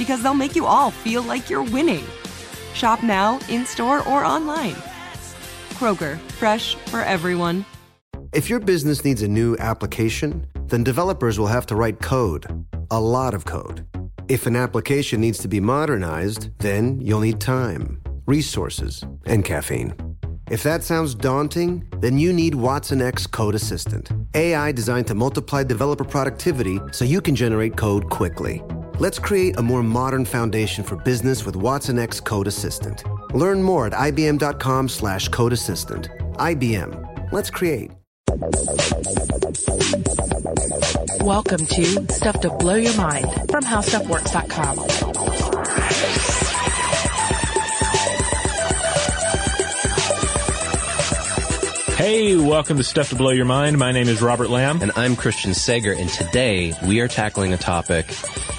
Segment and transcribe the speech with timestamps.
[0.00, 2.02] because they'll make you all feel like you're winning.
[2.72, 4.76] Shop now, in store, or online.
[5.76, 7.66] Kroger, fresh for everyone.
[8.32, 12.46] If your business needs a new application, then developers will have to write code,
[12.90, 13.86] a lot of code.
[14.26, 19.92] If an application needs to be modernized, then you'll need time, resources, and caffeine.
[20.50, 25.62] If that sounds daunting, then you need Watson X Code Assistant, AI designed to multiply
[25.62, 28.62] developer productivity so you can generate code quickly.
[29.00, 33.02] Let's create a more modern foundation for business with Watson X Code Assistant.
[33.32, 36.10] Learn more at ibm.com slash code assistant.
[36.34, 37.32] IBM.
[37.32, 37.92] Let's create.
[41.24, 44.76] Welcome to Stuff to Blow Your Mind from HowStuffWorks.com.
[51.96, 53.78] Hey, welcome to Stuff to Blow Your Mind.
[53.78, 54.82] My name is Robert Lamb.
[54.82, 58.14] And I'm Christian Sager, and today we are tackling a topic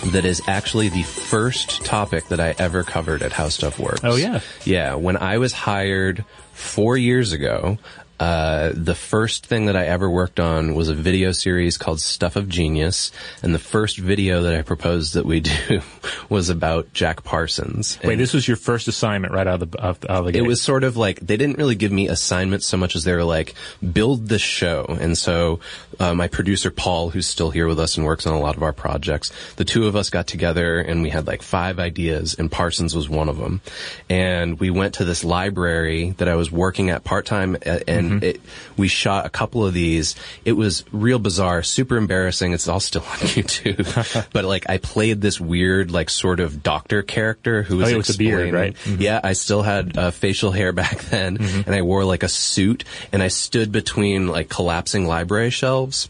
[0.05, 4.01] that is actually the first topic that I ever covered at How Stuff Works.
[4.03, 4.41] Oh, yeah?
[4.65, 7.77] Yeah, when I was hired four years ago,
[8.21, 12.35] uh, the first thing that I ever worked on was a video series called Stuff
[12.35, 13.11] of Genius,
[13.41, 15.81] and the first video that I proposed that we do
[16.29, 17.97] was about Jack Parsons.
[18.03, 20.43] Wait, And this was your first assignment right out of the, out of the gate.
[20.43, 23.13] it was sort of like they didn't really give me assignments so much as they
[23.13, 23.55] were like
[23.91, 25.59] build this show and so
[25.99, 28.61] uh, my producer paul who's still here with us and works on a lot of
[28.61, 32.51] our projects the two of us got together and we had like five ideas and
[32.51, 33.61] parsons was one of them
[34.09, 38.41] and we went to this library that i was working at part-time a- and it,
[38.77, 40.15] we shot a couple of these.
[40.45, 42.53] It was real bizarre super embarrassing.
[42.53, 44.27] It's all still on youtube.
[44.33, 47.97] But like i played this weird like sort of doctor character who was Oh, yeah,
[47.97, 48.75] with the beard, right?
[48.83, 48.99] Mhm.
[49.01, 52.83] yeah, I still had uh, facial hair back then, and I wore like a suit,
[53.11, 56.09] and I stood between like collapsing library shelves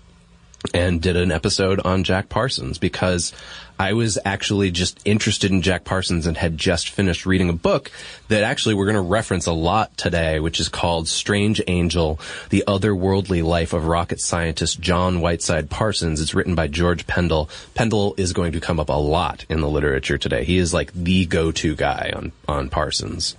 [0.74, 3.34] and did an episode on Jack Parsons because
[3.82, 7.90] I was actually just interested in Jack Parsons and had just finished reading a book
[8.28, 12.20] that actually we're going to reference a lot today, which is called Strange Angel,
[12.52, 16.22] The Otherworldly Life of Rocket Scientist John Whiteside Parsons.
[16.22, 17.50] It's written by George Pendle.
[17.74, 20.44] Pendle is going to come up a lot in the literature today.
[20.44, 23.36] He is like the go-to guy on, on Parsons.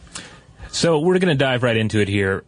[0.73, 2.43] So we're going to dive right into it here.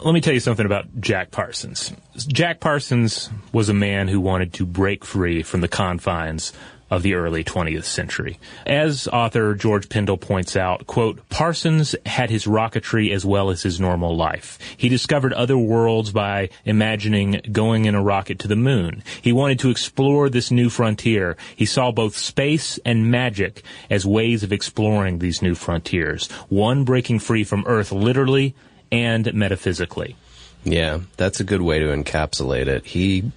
[0.00, 1.92] Let me tell you something about Jack Parsons.
[2.16, 6.52] Jack Parsons was a man who wanted to break free from the confines
[6.90, 8.38] of the early 20th century.
[8.64, 13.80] As author George Pendle points out, quote, Parsons had his rocketry as well as his
[13.80, 14.58] normal life.
[14.76, 19.02] He discovered other worlds by imagining going in a rocket to the moon.
[19.20, 21.36] He wanted to explore this new frontier.
[21.56, 27.18] He saw both space and magic as ways of exploring these new frontiers, one breaking
[27.18, 28.54] free from Earth literally
[28.92, 30.16] and metaphysically.
[30.64, 32.86] Yeah, that's a good way to encapsulate it.
[32.86, 33.30] He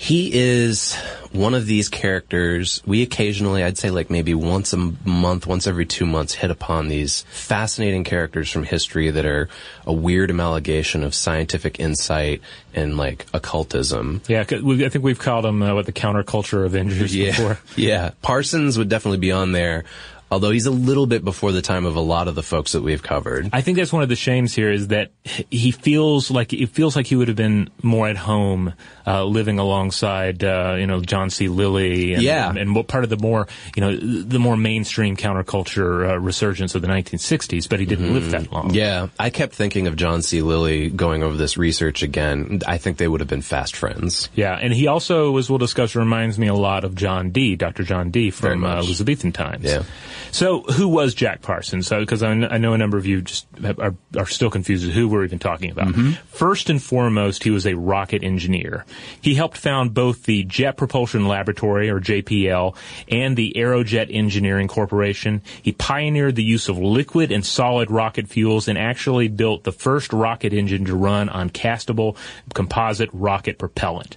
[0.00, 0.94] he is
[1.32, 2.80] one of these characters.
[2.86, 6.86] We occasionally, I'd say like maybe once a month, once every two months, hit upon
[6.86, 9.48] these fascinating characters from history that are
[9.86, 12.40] a weird amalgamation of scientific insight
[12.72, 14.22] and like occultism.
[14.28, 17.58] Yeah, we- I think we've called them uh, what the counterculture Avengers Yeah, before.
[17.74, 18.10] yeah.
[18.22, 19.84] Parsons would definitely be on there.
[20.30, 22.82] Although he's a little bit before the time of a lot of the folks that
[22.82, 23.48] we've covered.
[23.52, 26.96] I think that's one of the shames here is that he feels like it feels
[26.96, 28.74] like he would have been more at home
[29.06, 31.48] uh, living alongside uh, you know John C.
[31.48, 32.52] Lilly and, Yeah.
[32.54, 36.82] and, what part of the more you know the more mainstream counterculture uh, resurgence of
[36.82, 38.66] the 1960s, but he didn't live that long.
[38.68, 38.74] Mm-hmm.
[38.74, 40.42] Yeah, I kept thinking of John C.
[40.42, 42.60] Lilly going over this research again.
[42.66, 44.28] I think they would have been fast friends.
[44.34, 47.82] Yeah, and he also, as we'll discuss, reminds me a lot of John Dee, Dr.
[47.84, 48.76] John Dee from uh.
[48.76, 49.64] Elizabethan times.
[49.64, 49.84] Yeah.
[50.30, 51.88] So, who was Jack Parsons?
[51.88, 54.94] Because I, I know a number of you just have, are, are still confused as
[54.94, 55.88] who we're even talking about.
[55.88, 56.12] Mm-hmm.
[56.28, 58.84] First and foremost, he was a rocket engineer.
[59.20, 62.76] He helped found both the Jet Propulsion Laboratory, or JPL,
[63.08, 65.42] and the Aerojet Engineering Corporation.
[65.62, 70.12] He pioneered the use of liquid and solid rocket fuels and actually built the first
[70.12, 72.16] rocket engine to run on castable
[72.54, 74.16] composite rocket propellant.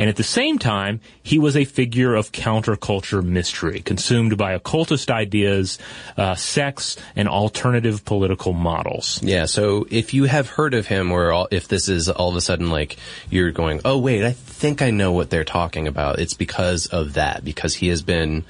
[0.00, 5.10] And at the same time, he was a figure of counterculture mystery, consumed by occultist
[5.10, 5.78] ideas,
[6.16, 9.20] uh, sex, and alternative political models.
[9.22, 12.36] Yeah, so if you have heard of him, or all, if this is all of
[12.36, 12.96] a sudden like
[13.28, 17.12] you're going, oh wait, I think I know what they're talking about, it's because of
[17.12, 18.46] that, because he has been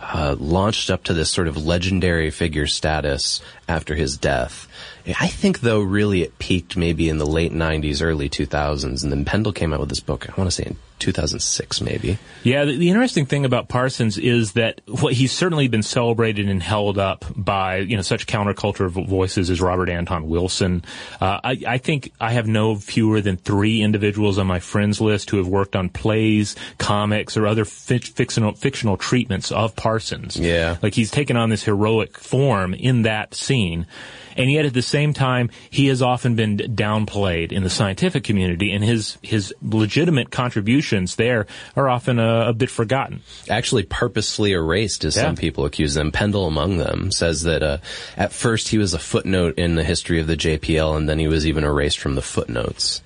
[0.00, 4.68] uh, launched up to this sort of legendary figure status after his death.
[5.06, 9.24] I think though really it peaked maybe in the late 90s, early 2000s, and then
[9.24, 12.18] Pendle came out with this book, I want to say in 2006 maybe.
[12.42, 16.62] Yeah, the, the interesting thing about Parsons is that what he's certainly been celebrated and
[16.62, 20.84] held up by you know such counterculture voices as Robert Anton Wilson.
[21.20, 25.30] Uh, I, I think I have no fewer than three individuals on my friends list
[25.30, 30.36] who have worked on plays, comics, or other fi- fictional fictional treatments of Parsons.
[30.36, 30.76] Yeah.
[30.82, 33.86] like he's taken on this heroic form in that scene.
[34.36, 38.72] And yet, at the same time, he has often been downplayed in the scientific community,
[38.72, 43.22] and his his legitimate contributions there are often a, a bit forgotten.
[43.48, 45.22] actually purposely erased, as Yeah.
[45.22, 46.12] some people accuse them.
[46.12, 47.78] Pendle among them says that uh,
[48.16, 51.28] at first he was a footnote in the history of the JPL, and then he
[51.28, 53.02] was even erased from the footnotes.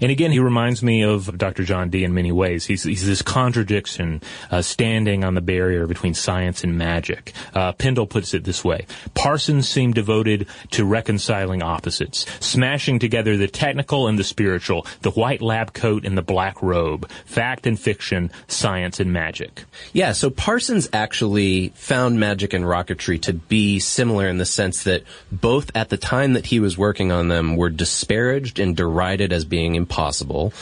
[0.00, 1.64] And again, he reminds me of Dr.
[1.64, 2.66] John Dee in many ways.
[2.66, 7.32] He's, he's this contradiction uh, standing on the barrier between science and magic.
[7.54, 8.86] Uh, Pendle puts it this way.
[9.14, 15.42] Parsons seemed devoted to reconciling opposites, smashing together the technical and the spiritual, the white
[15.42, 19.64] lab coat and the black robe, fact and fiction, science and magic.
[19.92, 25.04] Yeah, so Parsons actually found magic and rocketry to be similar in the sense that
[25.30, 29.44] both at the time that he was working on them were disparaged and derided as
[29.44, 30.52] being impossible,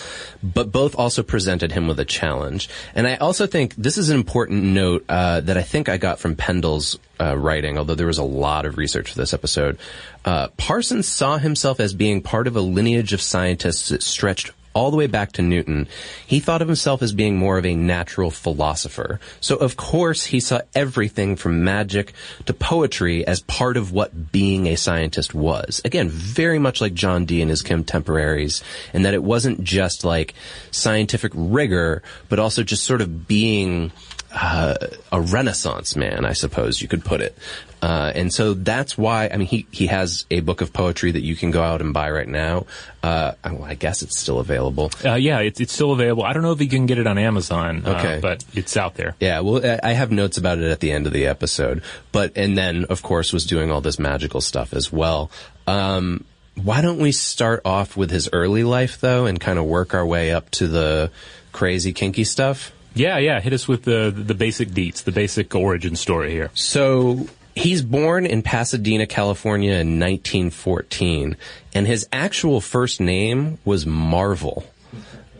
[0.43, 2.69] but both also presented him with a challenge.
[2.95, 6.19] And I also think this is an important note uh, that I think I got
[6.19, 9.79] from Pendle's uh, writing, although there was a lot of research for this episode.
[10.25, 14.93] Uh, Parsons saw himself as being part of a lineage of scientists that stretched all
[14.93, 15.89] the way back to Newton,
[16.25, 19.19] he thought of himself as being more of a natural philosopher.
[19.41, 22.13] So of course he saw everything from magic
[22.47, 25.81] to poetry as part of what being a scientist was.
[25.85, 28.63] Again, very much like John Dee and his contemporaries,
[28.95, 30.35] in that it wasn't just like
[30.71, 33.91] scientific rigor, but also just sort of being
[34.33, 34.75] uh,
[35.13, 37.37] a renaissance man, I suppose you could put it.
[37.81, 41.23] Uh, and so that's why, I mean, he, he has a book of poetry that
[41.23, 42.67] you can go out and buy right now.
[43.05, 44.91] Uh, I guess it's still available.
[45.05, 46.25] Uh, yeah, it's, it's still available.
[46.25, 48.19] I don't know if you can get it on Amazon, uh, Okay.
[48.21, 49.15] but it's out there.
[49.21, 51.83] Yeah, well, I- I have notes about it at the end of the episode.
[52.11, 55.31] But, and then, of course, was doing all this magical stuff as well.
[55.69, 56.25] Um,
[56.57, 60.05] why don't we start off with his early life, though, and kind of work our
[60.05, 61.13] way up to the
[61.53, 62.73] crazy, kinky stuff?
[62.95, 63.41] Yeah, yeah.
[63.41, 66.51] Hit us with the the basic deets, the basic origin story here.
[66.55, 71.37] So he's born in Pasadena, California in 1914,
[71.75, 74.65] and his actual first name was Marvel.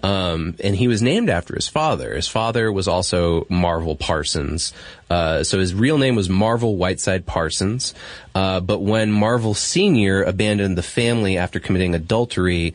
[0.03, 2.15] Um, and he was named after his father.
[2.15, 4.73] His father was also Marvel Parsons.
[5.11, 7.95] Uh, so his real name was Marvel Whiteside Parsons.
[8.35, 10.23] Uh, but when Marvel Sr.
[10.23, 12.75] abandoned the family after committing adultery,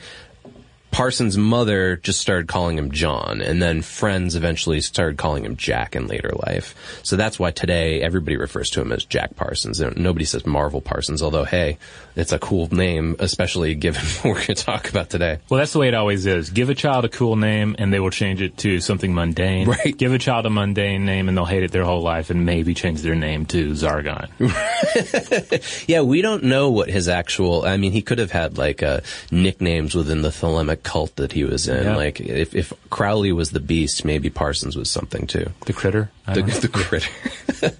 [0.93, 5.95] Parsons' mother just started calling him John, and then friends eventually started calling him Jack
[5.95, 6.75] in later life.
[7.01, 9.81] So that's why today everybody refers to him as Jack Parsons.
[9.81, 11.79] Nobody says Marvel Parsons, although hey,
[12.15, 15.39] it's a cool name, especially given what we're going to talk about today.
[15.49, 16.51] Well, that's the way it always is.
[16.51, 19.67] Give a child a cool name, and they will change it to something mundane.
[19.67, 19.97] Right.
[19.97, 22.75] Give a child a mundane name, and they'll hate it their whole life, and maybe
[22.75, 24.29] change their name to Zargon.
[25.87, 27.65] Yeah, we don't know what his actual.
[27.65, 31.43] I mean, he could have had like uh, nicknames within the Thelemic cult that he
[31.43, 31.83] was in.
[31.83, 31.95] Yeah.
[31.95, 35.49] Like if, if Crowley was the beast, maybe Parsons was something too.
[35.65, 36.11] The critter.
[36.25, 37.09] The, the critter.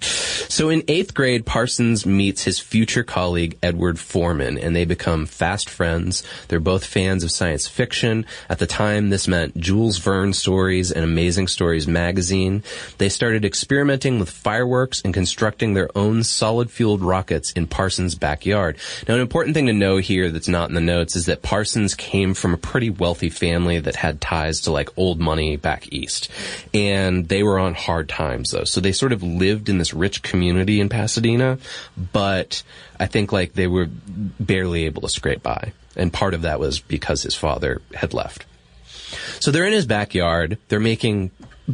[0.02, 5.70] so in eighth grade, Parsons meets his future colleague Edward Forman, and they become fast
[5.70, 6.22] friends.
[6.48, 8.26] They're both fans of science fiction.
[8.50, 12.62] At the time, this meant Jules Verne stories and Amazing Stories magazine.
[12.98, 18.76] They started experimenting with fireworks and constructing their own solid-fueled rockets in Parsons' backyard.
[19.08, 21.94] Now, an important thing to know here that's not in the notes is that Parsons
[21.94, 26.30] came from a pretty wealthy family that had ties to like old money back east.
[26.72, 28.64] And they were on hard times though.
[28.64, 31.58] So they sort of lived in this rich community in Pasadena,
[32.12, 32.62] but
[32.98, 35.72] I think like they were barely able to scrape by.
[35.96, 38.46] And part of that was because his father had left.
[39.40, 40.58] So they're in his backyard.
[40.68, 41.30] They're making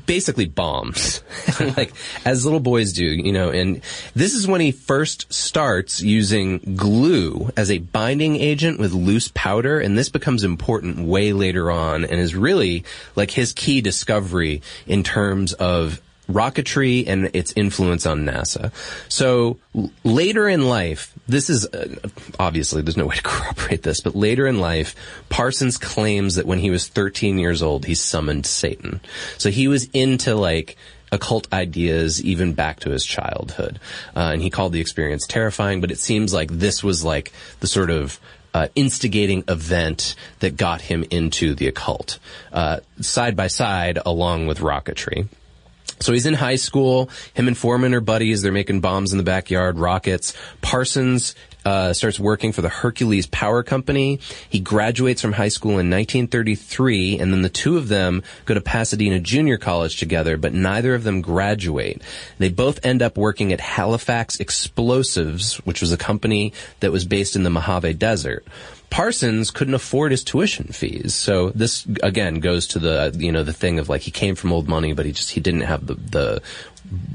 [0.06, 1.22] basically bombs,
[1.76, 1.92] like
[2.24, 3.50] as little boys do, you know.
[3.50, 3.82] And
[4.14, 9.80] this is when he first starts using glue as a binding agent with loose powder,
[9.80, 12.84] and this becomes important way later on, and is really
[13.16, 16.00] like his key discovery in terms of
[16.32, 18.72] rocketry and its influence on NASA.
[19.08, 19.58] So
[20.04, 21.96] later in life, this is uh,
[22.38, 24.94] obviously there's no way to corroborate this, but later in life,
[25.28, 29.00] Parsons claims that when he was 13 years old, he summoned Satan.
[29.38, 30.76] So he was into like
[31.12, 33.80] occult ideas even back to his childhood,
[34.14, 35.80] uh, and he called the experience terrifying.
[35.80, 38.20] But it seems like this was like the sort of
[38.54, 42.18] uh, instigating event that got him into the occult,
[42.52, 45.28] uh, side by side along with rocketry.
[46.00, 47.10] So he's in high school.
[47.34, 48.42] Him and Forman are buddies.
[48.42, 50.34] They're making bombs in the backyard, rockets.
[50.62, 54.18] Parsons uh, starts working for the Hercules Powder Company.
[54.48, 58.60] He graduates from high school in 1933, and then the two of them go to
[58.60, 62.02] Pasadena Junior College together, but neither of them graduate.
[62.38, 67.36] They both end up working at Halifax Explosives, which was a company that was based
[67.36, 68.46] in the Mojave Desert.
[68.90, 71.14] Parsons couldn't afford his tuition fees.
[71.14, 74.52] So this again goes to the you know the thing of like he came from
[74.52, 76.42] old money, but he just he didn't have the the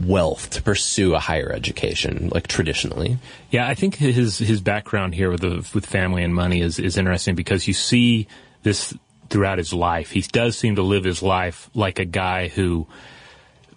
[0.01, 3.17] wealth to pursue a higher education like traditionally.
[3.51, 6.97] Yeah, I think his his background here with the, with family and money is is
[6.97, 8.27] interesting because you see
[8.63, 8.93] this
[9.29, 10.11] throughout his life.
[10.11, 12.87] He does seem to live his life like a guy who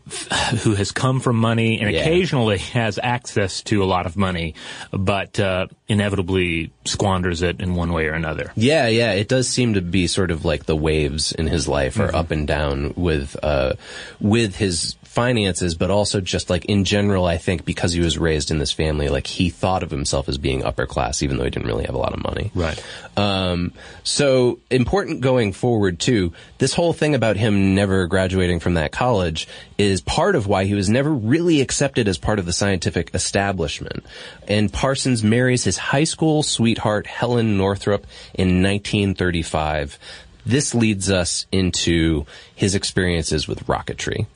[0.63, 2.01] who has come from money and Yeah.
[2.01, 4.55] occasionally has access to a lot of money,
[4.91, 8.53] but uh, inevitably squanders it in one way or another.
[8.57, 11.99] Yeah, yeah, it does seem to be sort of like the waves in his life
[11.99, 13.75] are up and down with uh
[14.21, 18.53] with his finances, but also just like in general, I think because he was raised
[18.53, 21.51] in this family, like he thought of himself as being upper class, even though he
[21.51, 22.53] didn't really have a lot of money.
[22.55, 22.81] Right.
[23.17, 23.73] Um,
[24.05, 26.35] so important going forward too.
[26.59, 30.75] This whole thing about him never graduating from that college is part of why he
[30.75, 34.07] was never really accepted as part of the scientific establishment.
[34.47, 39.99] And Parsons marries his high school sweetheart Helen Northrup in 1935.
[40.47, 44.27] This leads us into his experiences with rocketry.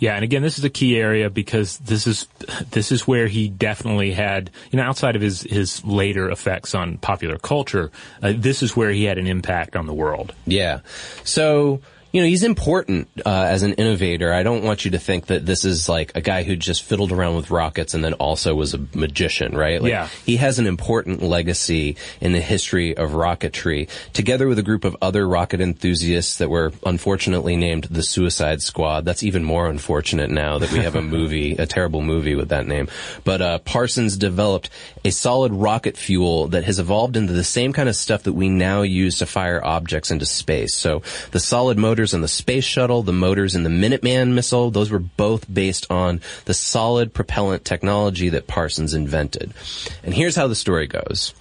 [0.00, 2.26] Yeah, and again, this is a key area because this is
[2.70, 6.96] this is where he definitely had, you know, outside of his his later effects on
[6.96, 7.92] popular culture,
[8.22, 10.34] uh, this is where he had an impact on the world.
[10.46, 10.80] Yeah.
[11.24, 14.32] So, you know, he's important uh, as an innovator.
[14.32, 17.12] I don't want you to think that this is like a guy who just fiddled
[17.12, 19.80] around with rockets and then also was a magician, right?
[19.80, 20.08] Like, Yeah.
[20.26, 24.96] He has an important legacy in the history of rocketry, together with a group of
[25.00, 29.04] other rocket enthusiasts that were unfortunately named the Suicide Squad.
[29.04, 32.66] That's even more unfortunate now that we have a movie, a terrible movie with that
[32.66, 32.88] name.
[33.24, 34.68] But uh, Parsons developed
[35.04, 38.48] a solid rocket fuel that has evolved into the same kind of stuff that we
[38.48, 40.74] now use to fire objects into space.
[40.74, 44.90] So the solid motors in the space shuttle, the motors in the Minuteman missile, those
[44.90, 49.52] were both based on the solid propellant technology that Parsons invented.
[50.02, 51.34] And here's how the story goes.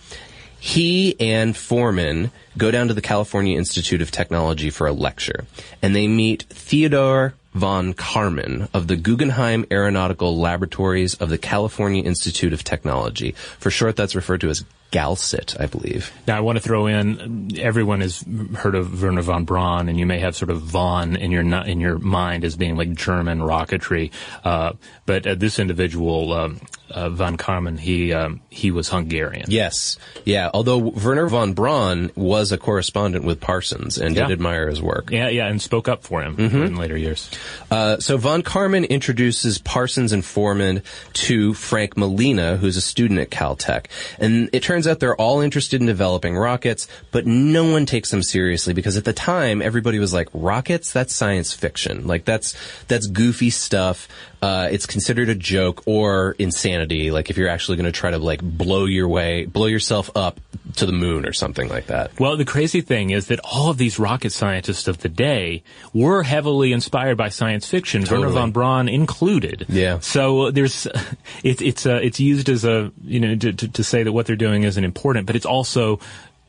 [0.59, 5.45] He and Forman go down to the California Institute of Technology for a lecture,
[5.81, 12.51] and they meet Theodore von Karman of the Guggenheim Aeronautical Laboratories of the California Institute
[12.51, 13.31] of Technology.
[13.59, 16.11] For short, that's referred to as GALCIT, I believe.
[16.27, 18.23] Now, I want to throw in everyone has
[18.55, 21.79] heard of Wernher von Braun, and you may have sort of von in your in
[21.79, 24.11] your mind as being like German rocketry.
[24.43, 24.73] Uh,
[25.05, 29.45] but uh, this individual, um, uh, von Karman, he um, he was Hungarian.
[29.49, 29.97] Yes.
[30.25, 30.49] Yeah.
[30.53, 34.27] Although Wernher von Braun was a correspondent with Parsons and Yeah.
[34.27, 35.11] did admire his work.
[35.11, 37.29] Yeah, yeah, and spoke up for him in later years.
[37.69, 40.81] Uh, so von Karman introduces Parsons and Forman
[41.13, 43.85] to Frank Malina, who's a student at Caltech.
[44.19, 48.23] And it turns out they're all interested in developing rockets, but no one takes them
[48.23, 50.91] seriously because at the time everybody was like, rockets?
[50.91, 52.07] That's science fiction.
[52.07, 52.55] Like that's,
[52.87, 54.07] that's goofy stuff.
[54.41, 57.11] Uh, it's considered a joke or insanity.
[57.11, 60.39] Like if you're actually going to try to like blow your way, blow yourself up
[60.75, 62.17] to the moon or something like that.
[62.19, 66.23] Well, the crazy thing is that all of these rocket scientists of the day were
[66.23, 68.31] heavily inspired by science fiction, Totally.
[68.33, 69.65] von Braun included.
[69.67, 69.99] Yeah.
[69.99, 70.85] So there's,
[71.43, 74.25] it, it's uh, it's used as a you know to, to, to say that what
[74.25, 75.99] they're doing isn't important, but it's also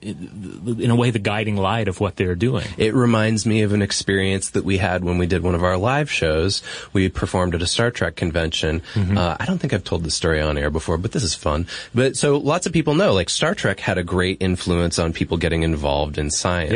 [0.03, 2.67] in a way the guiding light of what they're doing.
[2.79, 5.77] It reminds me of an experience that we had when we did one of our
[5.77, 6.63] live shows.
[6.93, 8.83] We performed at a Star Trek convention.
[8.97, 11.67] Uh, I don't think I've told this story on air before, but this is fun.
[11.95, 15.37] But so lots of people know, like Star Trek had a great influence on people
[15.37, 16.71] getting involved in science.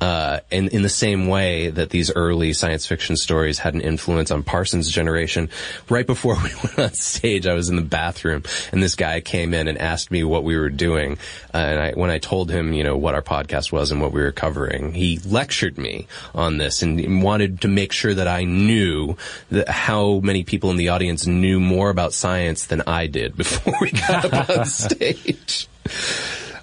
[0.00, 4.30] Uh, and in the same way that these early science fiction stories had an influence
[4.30, 5.48] on Parsons' generation.
[5.88, 9.54] Right before we went on stage, I was in the bathroom and this guy came
[9.54, 11.18] in and asked me what we were doing.
[11.52, 14.12] Uh, and I, when I told him, you know, what our podcast was and what
[14.12, 18.44] we were covering, he lectured me on this and wanted to make sure that I
[18.44, 19.16] knew
[19.50, 23.74] that how many people in the audience knew more about science than I did before
[23.80, 25.68] we got up on stage.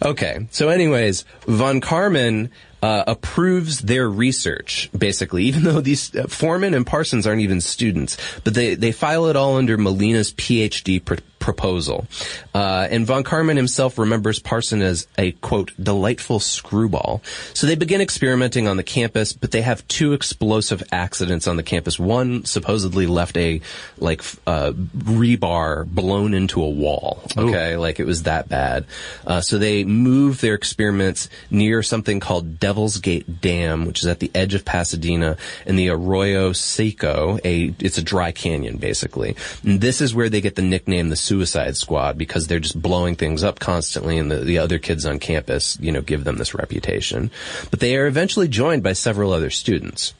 [0.01, 0.47] Okay.
[0.51, 2.49] So anyways, von Karman
[2.81, 8.17] uh, approves their research, basically, even though these uh, Forman and Parsons aren't even students,
[8.43, 11.15] but they, they file it all under Malina's PhD pr-
[11.47, 12.05] proposal.
[12.53, 17.21] Uh, and von Karman himself remembers Parson as a, quote, delightful screwball.
[17.53, 21.63] So they begin experimenting on the campus, but they have two explosive accidents on the
[21.63, 21.97] campus.
[21.97, 23.61] One supposedly left a,
[23.97, 27.23] like, uh, rebar blown into a wall.
[27.37, 27.77] Okay.
[27.77, 28.85] Like it was that bad.
[29.25, 34.19] Uh, so they move their experiments near something called Devil's Gate Dam, which is at
[34.19, 37.39] the edge of Pasadena and the Arroyo Seco.
[37.45, 39.37] A, it's a dry canyon basically.
[39.63, 43.15] And this is where they get the nickname the Suicide Squad because they're just blowing
[43.15, 46.55] things up constantly and the, the other kids on campus, you know, give them this
[46.55, 47.29] reputation.
[47.69, 50.15] But they are eventually joined by several other students.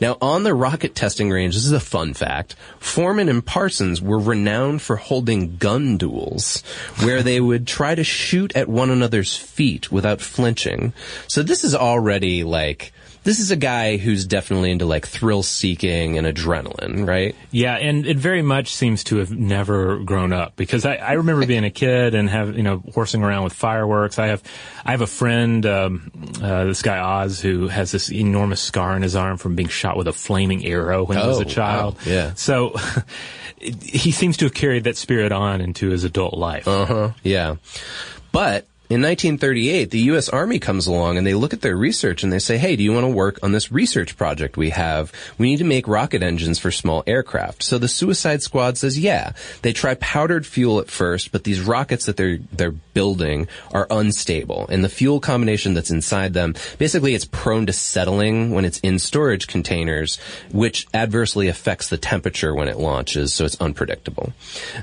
[0.00, 2.54] Now, on the rocket testing range, this is a fun fact.
[2.78, 6.62] Forman and Parsons were renowned for holding gun duels,
[7.00, 10.92] where they would try to shoot at one another's feet without flinching.
[11.26, 16.16] So this is already like, this is a guy who's definitely into like thrill seeking
[16.16, 17.36] and adrenaline, right?
[17.50, 21.46] Yeah, and it very much seems to have never grown up because I, I remember
[21.46, 24.18] being a kid and have you know horsing around with fireworks.
[24.18, 24.42] I have
[24.84, 26.10] I have a friend, um,
[26.42, 29.96] uh, this guy Oz, who has this enormous scar on his arm from being shot
[29.96, 31.96] with a flaming arrow when he was Oh, a child.
[31.96, 32.34] wow, yeah.
[32.34, 32.74] So
[33.60, 36.66] he seems to have carried that spirit on into his adult life.
[36.66, 37.10] Uh huh.
[37.22, 37.56] Yeah.
[38.32, 40.28] But in 1938, the U.S.
[40.28, 42.92] Army comes along and they look at their research and they say, hey, do you
[42.92, 45.12] want to work on this research project we have?
[45.38, 47.62] We need to make rocket engines for small aircraft.
[47.62, 49.34] So the Suicide Squad says, yeah.
[49.62, 54.66] They try powdered fuel at first, but these rockets that they're, they're building are unstable.
[54.68, 58.98] And the fuel combination that's inside them, basically it's prone to settling when it's in
[58.98, 60.18] storage containers,
[60.50, 64.32] which adversely affects the temperature when it launches, so it's unpredictable.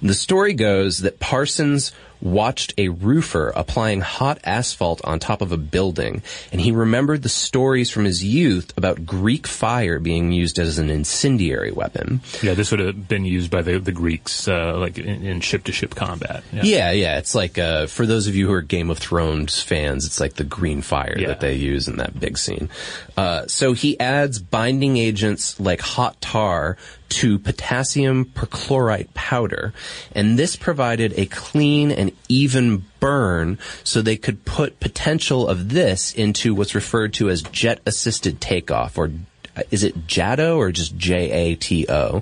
[0.01, 5.57] The story goes that Parsons watched a roofer applying hot asphalt on top of a
[5.57, 10.77] building, and he remembered the stories from his youth about Greek fire being used as
[10.79, 12.21] an incendiary weapon.
[12.41, 15.71] Yeah, this would have been used by the the Greeks, uh, like in, ship to
[15.71, 16.43] ship combat.
[16.51, 20.05] Yeah, yeah, it's like uh, for those of you who are Game of Thrones fans,
[20.05, 21.27] it's like the green fire Yeah.
[21.27, 22.69] that they use in that big scene.
[23.15, 26.77] Uh, so he adds binding agents like hot tar
[27.09, 29.73] to potassium perchlorate powder,
[30.13, 36.13] and this provided a clean and even burn, so they could put potential of this
[36.13, 39.11] into what's referred to as jet-assisted takeoff, or
[39.55, 42.21] uh, is it JATO or just J A T O?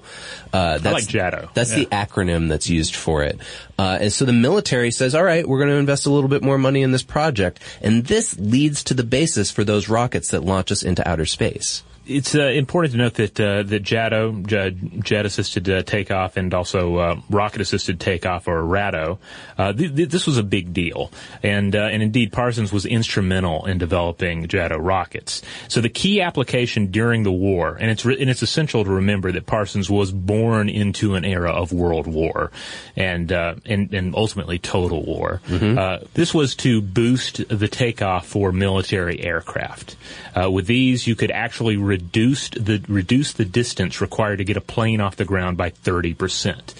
[0.54, 1.84] Uh, that's, like JATO, That's yeah.
[1.84, 3.40] the acronym that's used for it.
[3.78, 6.44] Uh, and so the military says, all right, we're going to invest a little bit
[6.44, 7.60] more money in this project.
[7.82, 11.84] And this leads to the basis for those rockets that launch us into outer space.
[12.08, 16.54] It's uh, important to note that uh, that JATO, jet, jet assisted uh, takeoff, and
[16.54, 19.20] also uh, rocket assisted takeoff or RATO,
[19.58, 23.66] uh, th- th- this was a big deal, and uh, and indeed Parsons was instrumental
[23.66, 25.42] in developing JATO rockets.
[25.68, 29.32] So the key application during the war, and it's re- and it's essential to remember
[29.32, 32.52] that Parsons was born into an era of World War,
[32.96, 35.42] and uh, and and ultimately total war.
[35.78, 39.96] Uh, this was to boost the takeoff for military aircraft.
[40.36, 44.62] Uh, with these, you could actually reduce the reduce the distance required to get a
[44.62, 46.74] plane off the ground by thirty percent.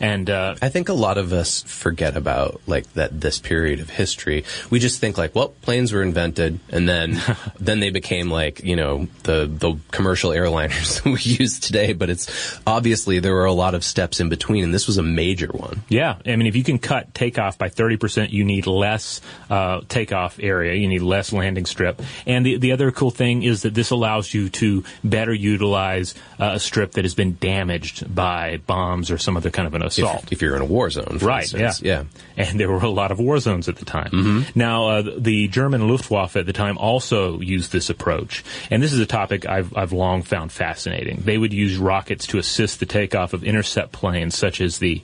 [0.00, 3.90] And uh, I think a lot of us forget about like that this period of
[3.90, 4.44] history.
[4.70, 7.20] We just think like, well, planes were invented and then
[7.60, 12.10] then they became like, you know, the the commercial airliners that we use today, but
[12.10, 15.48] it's obviously there were a lot of steps in between and this was a major
[15.48, 15.82] one.
[15.88, 20.38] Yeah, I mean, if you can cut takeoff by 30%, you need less uh, takeoff
[20.40, 22.02] area, you need less landing strip.
[22.26, 26.52] And the, the other cool thing is that this allows you to better utilize uh,
[26.54, 30.24] a strip that has been damaged by bombs or some other kind of an assault.
[30.24, 31.82] If, if you're in a war zone, for Right, instance.
[31.82, 32.04] yeah.
[32.36, 34.10] And there were a lot of war zones at the time.
[34.10, 34.58] Mm-hmm.
[34.58, 38.44] Now, uh, the German Luftwaffe at the time also used this approach.
[38.70, 41.22] And this is a topic I've, I've long found fascinating.
[41.24, 45.02] They would use rockets to assist the takeoff of intercept planes such as the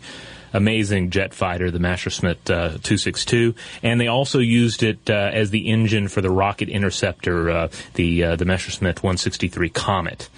[0.55, 5.71] amazing jet fighter, the Messerschmitt uh, 262, and they also used it uh, as the
[5.71, 10.29] engine for the rocket interceptor, uh, the uh, the Messerschmitt 163 Comet.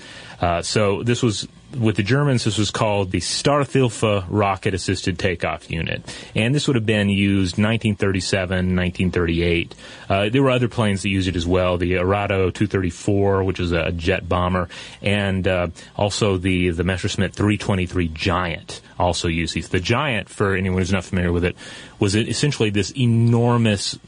[0.41, 2.45] Uh, so this was with the Germans.
[2.45, 6.03] This was called the Starthilfe rocket assisted takeoff unit,
[6.35, 9.75] and this would have been used 1937, 1938.
[10.09, 11.79] Uh, there were other planes that used it as well.
[11.79, 14.69] The Arado 234, which is a jet bomber,
[15.03, 19.69] and uh, also the the Messerschmitt 323 Giant also used these.
[19.69, 21.57] The Giant, for anyone who's not familiar with it,
[21.99, 23.99] was essentially this enormous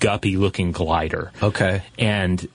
[0.00, 1.32] guppy looking glider.
[1.42, 1.82] Okay.
[1.98, 2.46] And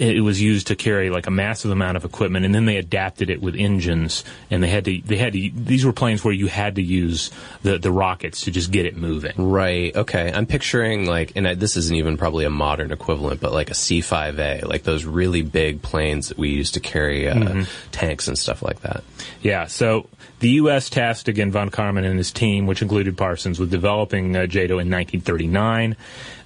[0.00, 3.28] it was used to carry like a massive amount of equipment, and then they adapted
[3.30, 6.46] it with engines, and they had to they had to these were planes where you
[6.46, 7.30] had to use
[7.62, 9.32] the the rockets to just get it moving.
[9.36, 9.94] Right.
[9.94, 10.32] Okay.
[10.32, 13.74] I'm picturing like, and I, this isn't even probably a modern equivalent, but like a
[13.74, 17.90] C5A, like those really big planes that we used to carry uh, Mm-hmm.
[17.90, 19.02] tanks and stuff like that.
[19.42, 20.08] Yeah, so
[20.40, 20.90] the U.S.
[20.90, 24.90] tasked again von Karman and his team, which included Parsons, with developing uh, JATO in
[24.90, 25.96] 1939.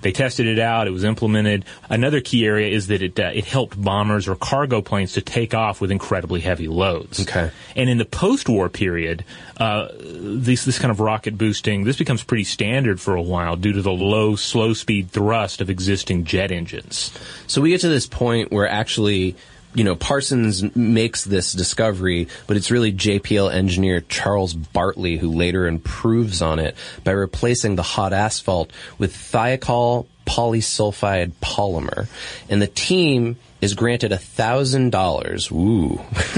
[0.03, 0.87] They tested it out.
[0.87, 1.65] It was implemented.
[1.89, 5.55] Another key area is that it uh, it helped bombers or cargo planes to take
[5.55, 7.21] off with incredibly heavy loads.
[7.21, 7.51] Okay.
[7.75, 9.25] And in the post-war period,
[9.57, 13.73] uh, this this kind of rocket boosting this becomes pretty standard for a while due
[13.73, 17.17] to the low, slow-speed thrust of existing jet engines.
[17.47, 19.37] So we get to this point where actually,
[19.75, 25.67] you know, Parsons makes this discovery, but it's really JPL engineer Charles Bartley who later
[25.67, 32.07] improves on it by replacing the hot asphalt with Thiokol polysulfide polymer.
[32.49, 35.51] And the team is granted a thousand dollars.
[35.51, 35.99] Ooh.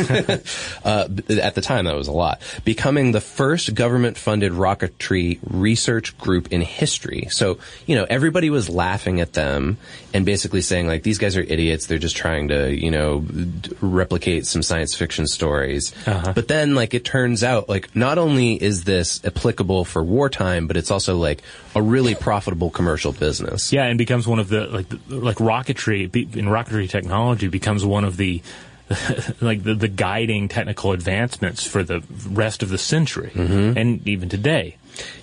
[0.85, 2.40] uh, at the time, that was a lot.
[2.64, 7.27] Becoming the first government-funded rocketry research group in history.
[7.31, 9.77] So, you know, everybody was laughing at them
[10.14, 11.87] and basically saying like, these guys are idiots.
[11.87, 15.92] They're just trying to, you know, d- replicate some science fiction stories.
[16.33, 20.77] But then, like, it turns out, like, not only is this applicable for wartime, but
[20.77, 21.42] it's also like
[21.76, 23.70] a really profitable commercial business.
[23.70, 28.16] Yeah, and becomes one of the like like rocketry in rocketry technology becomes one of
[28.16, 28.42] the
[29.40, 33.76] like the, the guiding technical advancements for the rest of the century mm-hmm.
[33.76, 34.76] and even today.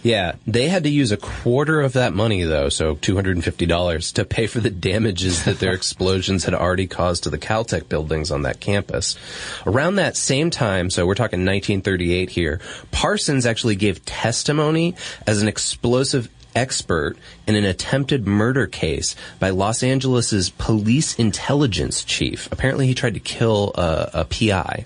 [0.04, 4.48] Yeah, they had to use a quarter of that money though, so $250 to pay
[4.48, 8.60] for the damages that their explosions had already caused to the Caltech buildings on that
[8.60, 9.18] campus.
[9.66, 12.60] Around that same time, so we're talking 1938 here,
[12.92, 19.84] Parsons actually gave testimony as an explosive expert in an attempted murder case by Los
[19.84, 22.52] Angeles's police intelligence chief.
[22.52, 24.86] Apparently he tried to kill a, a PI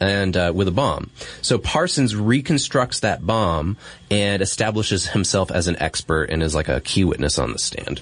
[0.00, 1.10] and uh, with a bomb.
[1.42, 3.76] So Parsons reconstructs that bomb
[4.10, 8.00] and establishes himself as an expert and is like a key witness on the stand.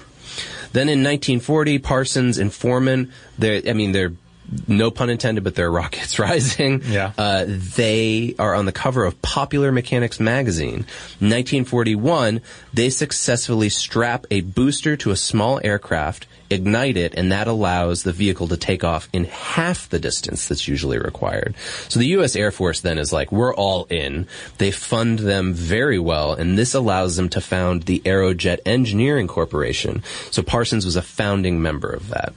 [0.72, 4.14] Then in 1940, Parsons and Forman, I mean, they're
[4.68, 6.82] no pun intended, but they're rockets rising.
[6.84, 7.12] Yeah.
[7.16, 10.86] Uh, they are on the cover of Popular Mechanics magazine.
[11.20, 12.40] 1941,
[12.72, 18.12] they successfully strap a booster to a small aircraft, ignite it, and that allows the
[18.12, 21.54] vehicle to take off in half the distance that's usually required.
[21.88, 22.36] So the U.S.
[22.36, 24.26] Air Force then is like, we're all in.
[24.58, 30.02] They fund them very well, and this allows them to found the Aerojet Engineering Corporation.
[30.30, 32.34] So Parsons was a founding member of that.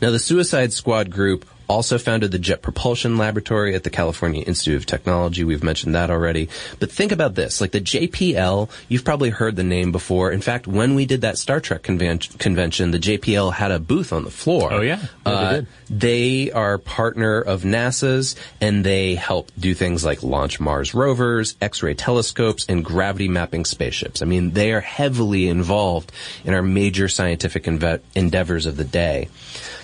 [0.00, 4.76] Now, the Suicide Squad group also founded the Jet Propulsion Laboratory at the California Institute
[4.76, 5.44] of Technology.
[5.44, 6.48] We've mentioned that already.
[6.80, 7.60] But think about this.
[7.60, 10.32] Like the JPL, you've probably heard the name before.
[10.32, 14.12] In fact, when we did that Star Trek conven- convention, the JPL had a booth
[14.12, 14.72] on the floor.
[14.72, 14.96] Oh, yeah.
[15.24, 15.66] They Uh, did.
[15.88, 21.94] they are partner of NASA's and they help do things like launch Mars rovers, X-ray
[21.94, 24.22] telescopes, and gravity mapping spaceships.
[24.22, 26.10] I mean, they are heavily involved
[26.44, 29.28] in our major scientific enve- endeavors of the day.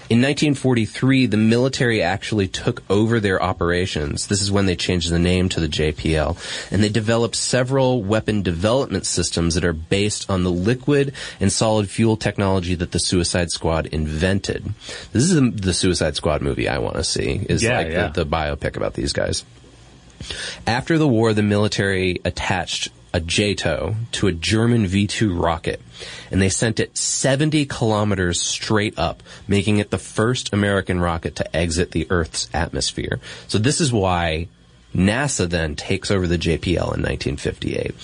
[0.08, 4.28] In 1943, the military actually took over their operations.
[4.28, 6.38] This is when they changed the name to the JPL.
[6.70, 11.90] And they developed several weapon development systems that are based on the liquid and solid
[11.90, 14.74] fuel technology that the Suicide Squad invented.
[15.12, 18.08] This is the, the Suicide Squad movie I want to see, is Yeah, like yeah.
[18.08, 19.44] The, the biopic about these guys.
[20.66, 25.80] After the war, the military attached a JATO to a German V-2 rocket,
[26.30, 31.56] and they sent it 70 kilometers straight up, making it the first American rocket to
[31.56, 33.18] exit the Earth's atmosphere.
[33.48, 34.48] So this is why
[34.94, 37.94] NASA then takes over the JPL in 1958.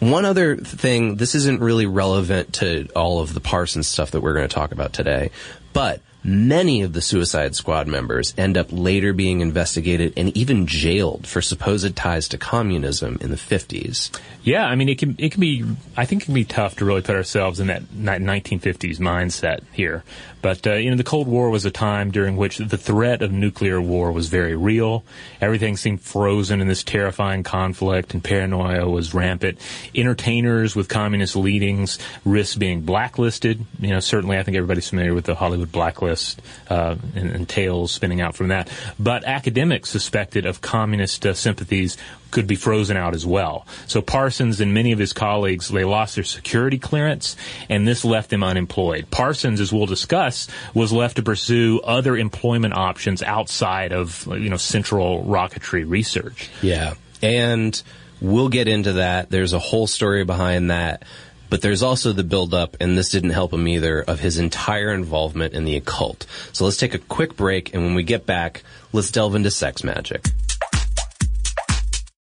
[0.00, 4.34] One other thing, this isn't really relevant to all of the Parsons stuff that we're
[4.34, 5.30] going to talk about today,
[5.72, 11.26] but Many of the Suicide Squad members end up later being investigated and even jailed
[11.26, 14.10] for supposed ties to communism in the 50s.
[14.42, 15.64] Yeah, I mean, it can it can be.
[15.96, 20.04] I think it can be tough to really put ourselves in that 1950s mindset here.
[20.40, 23.32] But uh, you know, the Cold War was a time during which the threat of
[23.32, 25.04] nuclear war was very real.
[25.40, 29.58] Everything seemed frozen in this terrifying conflict, and paranoia was rampant.
[29.94, 33.64] Entertainers with communist leadings risked being blacklisted.
[33.80, 37.92] You know, certainly, I think everybody's familiar with the Hollywood blacklist uh, and, and, tales
[37.92, 38.68] spinning out from that.
[38.98, 41.96] But academics suspected of communist uh, sympathies
[42.30, 43.66] could be frozen out as well.
[43.86, 47.36] So Parsons and many of his colleagues, they lost their security clearance,
[47.68, 49.10] and this left them unemployed.
[49.10, 54.56] Parsons, as we'll discuss, was left to pursue other employment options outside of, you know,
[54.56, 56.50] central rocketry research.
[56.62, 56.94] Yeah.
[57.22, 57.80] And
[58.20, 59.30] we'll get into that.
[59.30, 61.04] There's a whole story behind that.
[61.50, 65.54] But there's also the buildup, and this didn't help him either, of his entire involvement
[65.54, 66.26] in the occult.
[66.52, 68.62] So let's take a quick break, and when we get back,
[68.92, 70.28] let's delve into sex magic.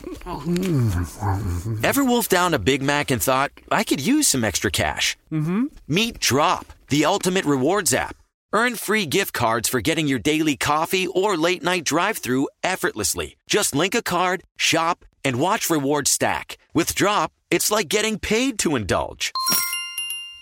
[1.84, 5.16] Ever wolfed down a Big Mac and thought, I could use some extra cash?
[5.32, 5.66] Mm-hmm.
[5.88, 8.16] Meet Drop, the ultimate rewards app.
[8.52, 13.36] Earn free gift cards for getting your daily coffee or late night drive through effortlessly.
[13.48, 16.56] Just link a card, shop, and watch rewards stack.
[16.74, 19.32] With Drop, it's like getting paid to indulge.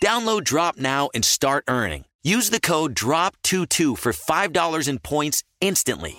[0.02, 2.04] Download Drop now and start earning.
[2.22, 6.18] Use the code DROP22 for $5 in points instantly.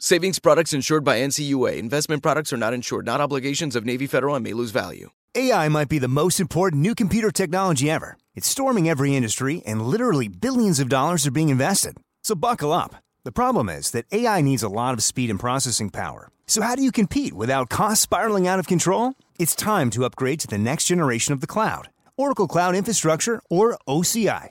[0.00, 1.76] Savings products insured by NCUA.
[1.76, 5.10] Investment products are not insured, not obligations of Navy Federal and may lose value.
[5.34, 8.16] AI might be the most important new computer technology ever.
[8.36, 11.96] It's storming every industry, and literally billions of dollars are being invested.
[12.22, 12.94] So buckle up.
[13.24, 16.30] The problem is that AI needs a lot of speed and processing power.
[16.46, 19.14] So, how do you compete without costs spiraling out of control?
[19.36, 23.76] It's time to upgrade to the next generation of the cloud Oracle Cloud Infrastructure, or
[23.88, 24.50] OCI.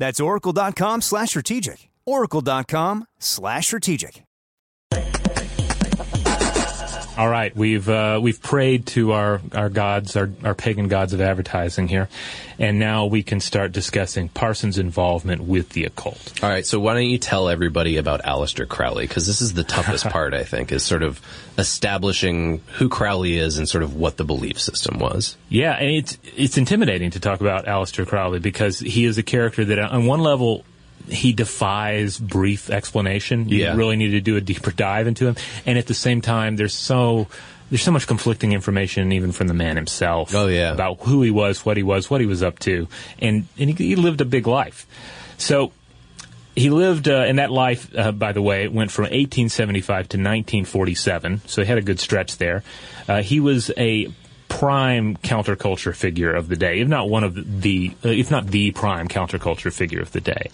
[0.00, 1.88] That's oracle.com slash strategic.
[2.06, 4.24] Oracle.com slash strategic.
[7.20, 11.20] All right, we've uh, we've prayed to our, our gods, our, our pagan gods of
[11.20, 12.08] advertising here,
[12.58, 16.42] and now we can start discussing Parsons' involvement with the occult.
[16.42, 19.06] All right, so why don't you tell everybody about Aleister Crowley?
[19.06, 21.20] Because this is the toughest part, I think, is sort of
[21.58, 25.36] establishing who Crowley is and sort of what the belief system was.
[25.50, 29.62] Yeah, and it's it's intimidating to talk about Aleister Crowley because he is a character
[29.66, 30.64] that, on one level,
[31.10, 33.48] he defies brief explanation.
[33.48, 33.74] You Yeah.
[33.76, 35.36] really need to do a deeper dive into him.
[35.66, 37.26] And at the same time, there's so
[37.70, 40.34] there's so much conflicting information even from the man himself.
[40.34, 40.72] Oh, yeah.
[40.72, 42.88] about who he was, what he was, what he was up to,
[43.20, 44.86] and and he, he lived a big life.
[45.38, 45.72] So
[46.56, 51.42] he lived, uh, and that life, uh, by the way, went from 1875 to 1947.
[51.46, 52.64] So he had a good stretch there.
[53.08, 54.08] Uh, he was a
[54.50, 58.72] prime counterculture figure of the day, if not one of the, uh, if not the
[58.72, 60.50] prime counterculture figure of the day.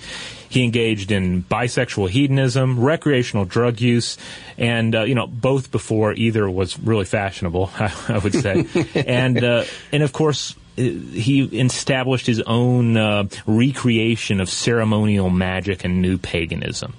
[0.49, 4.17] He engaged in bisexual hedonism, recreational drug use,
[4.57, 9.43] and uh, you know both before either was really fashionable, I, I would say, and
[9.43, 16.19] uh, and of course he established his own uh, recreation of ceremonial magic and new
[16.19, 16.95] paganism.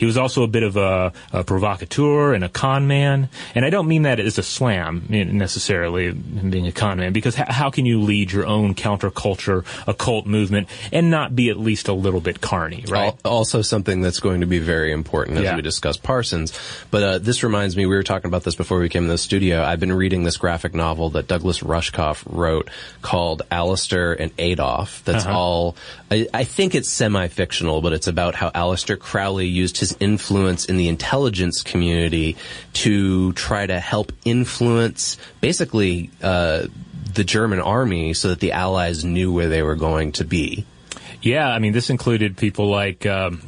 [0.00, 3.28] He was also a bit of a, a, provocateur and a con man.
[3.54, 7.48] And I don't mean that as a slam necessarily, being a con man, because h-
[7.48, 11.92] how can you lead your own counterculture occult movement and not be at least a
[11.92, 13.14] little bit carny, right?
[13.24, 15.56] Also, something that's going to be very important as Yeah.
[15.56, 16.58] we discuss Parsons.
[16.90, 19.18] But uh, this reminds me, we were talking about this before we came in the
[19.18, 19.62] studio.
[19.62, 22.70] I've been reading this graphic novel that Douglas Rushkoff wrote
[23.02, 25.02] called Aleister and Adolf.
[25.04, 25.36] That's Uh-huh.
[25.38, 25.76] all.
[26.10, 30.76] I, I think it's semi-fictional, but it's about how Aleister Crowley used his influence in
[30.76, 32.36] the intelligence community
[32.74, 36.66] to try to help influence, basically, uh,
[37.14, 40.64] the German army so that the Allies knew where they were going to be.
[41.22, 43.42] Yeah, I mean, this included people like um,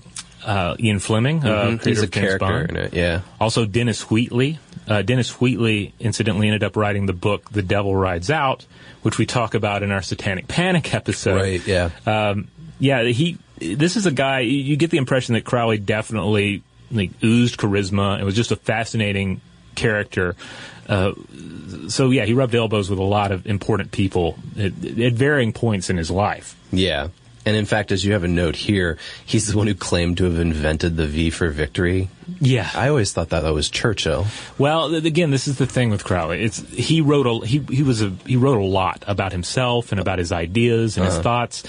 [0.45, 1.81] uh, Ian Fleming, uh, Mhm.
[1.83, 2.71] creator He's a of James character Bond.
[2.71, 3.21] in it, yeah.
[3.41, 4.59] Also, Dennis Wheatley.
[4.89, 8.67] Uh, Dennis Wheatley, incidentally, ended up writing the book "The Devil Rides Out,"
[9.03, 11.37] which we talk about in our Satanic Panic episode.
[11.37, 11.91] Right, yeah.
[12.05, 12.49] Um,
[12.81, 13.39] yeah, he.
[13.77, 14.41] This is a guy.
[14.41, 19.41] You get the impression that Crowley definitely like oozed charisma and was just a fascinating
[19.75, 20.37] character.
[20.89, 21.13] Uh,
[21.89, 25.89] so yeah, he rubbed elbows with a lot of important people at, at varying points
[25.91, 26.57] in his life.
[26.73, 27.09] Yeah.
[27.45, 30.25] And in fact, as you have a note here, he's the one who claimed to
[30.25, 32.09] have invented the V for victory.
[32.41, 32.71] Yeah.
[32.73, 34.27] I always thought that that was Churchill.
[34.59, 36.43] Well, again, this is the thing with Crowley.
[36.45, 40.01] It's he wrote a he he was a he wrote a lot about himself and
[40.01, 41.23] about his ideas and his Uh-huh.
[41.23, 41.65] thoughts.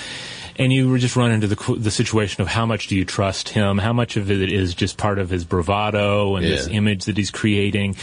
[0.58, 3.78] And you just run into the the situation of how much do you trust him?
[3.78, 7.32] How much of it is just part of his bravado and this image that he's
[7.32, 7.96] creating,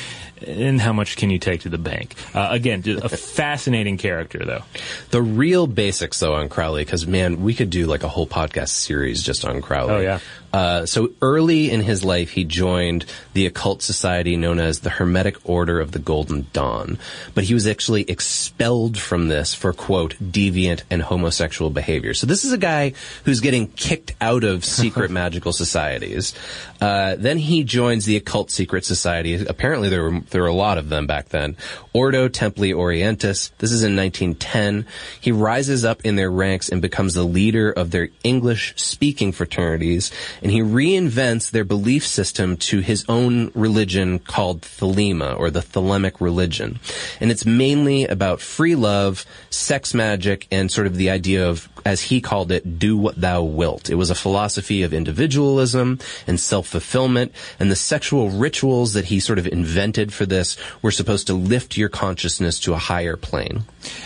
[0.46, 2.14] and how much can you take to the bank?
[2.34, 3.08] Uh, again, a
[3.40, 4.62] fascinating character, though.
[5.10, 8.70] The real basics, though, on Crowley, because man, we could do like a whole podcast
[8.70, 9.92] series just on Crowley.
[9.92, 10.18] Oh, yeah.
[10.52, 15.36] Uh, so early in his life, he joined the occult society known as the Hermetic
[15.48, 16.98] Order of the Golden Dawn,
[17.34, 22.14] but he was actually expelled from this for quote deviant and homosexual behavior.
[22.14, 26.34] So this is a guy who's getting kicked out of secret magical societies.
[26.80, 29.34] Uh, then he joins the Occult Secret Society.
[29.34, 31.56] Apparently, there were there were a lot of them back then.
[31.92, 33.50] Ordo Templi Orientis.
[33.58, 34.86] This is in 1910.
[35.20, 40.10] He rises up in their ranks and becomes the leader of their English speaking fraternities,
[40.42, 46.20] and he reinvents their belief system to his own religion called Thelema, or the Thelemic
[46.20, 46.80] religion.
[47.20, 52.02] And it's mainly about free love, sex magic, and sort of the idea of, as
[52.02, 53.90] he called it, do what thou wilt.
[53.90, 59.38] It was a philosophy of individualism and self-fulfillment, and the sexual rituals that he sort
[59.38, 63.64] of invented for this were supposed to lift your consciousness to a higher plane.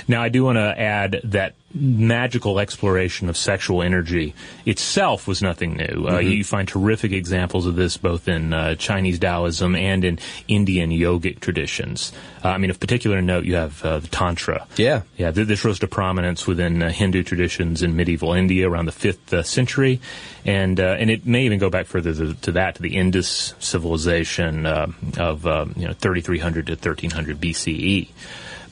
[0.08, 4.32] Now, I do want to add that magical exploration of sexual energy
[4.64, 6.06] itself was nothing new.
[6.06, 6.36] Uh, Mhm.
[6.36, 11.40] you find terrific examples of this both in uh, Chinese Taoism and in Indian yogic
[11.40, 12.12] traditions.
[12.44, 14.66] Uh, I mean, of particular note, you have uh, the Tantra.
[14.76, 15.02] Yeah.
[15.16, 18.92] Yeah, th- this rose to prominence within uh, Hindu traditions in medieval India around the
[18.92, 20.00] 5th uh, century.
[20.44, 23.54] And, uh, and it may even go back further to, to that, to the Indus
[23.58, 24.86] civilization uh,
[25.18, 28.08] of, uh, you know, 3300 to 1300 BCE.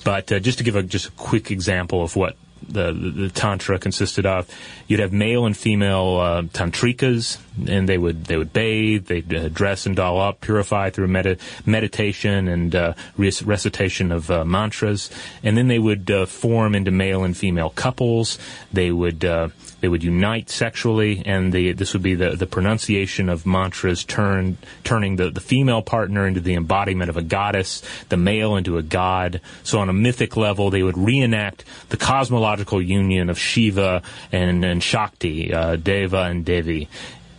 [0.05, 2.37] But uh, just to give a just a quick example of what
[2.69, 4.49] the, the, the tantra consisted of,
[4.87, 9.49] you'd have male and female uh, tantrikas, and they would they would bathe, they'd uh,
[9.49, 15.11] dress and doll up, purify through medi- meditation and uh, rec- recitation of uh, mantras,
[15.43, 18.39] and then they would uh, form into male and female couples.
[18.73, 19.49] They would uh,
[19.83, 24.57] they would unite sexually, and the, this would be the, the pronunciation of mantras, turn,
[24.85, 28.83] turning the, the female partner into the embodiment of a goddess, the male into a
[28.83, 29.41] god.
[29.65, 34.81] So on a mythic level, they would reenact the cosmological union of Shiva and, and
[34.81, 36.89] Shakti, uh, Deva and Devi.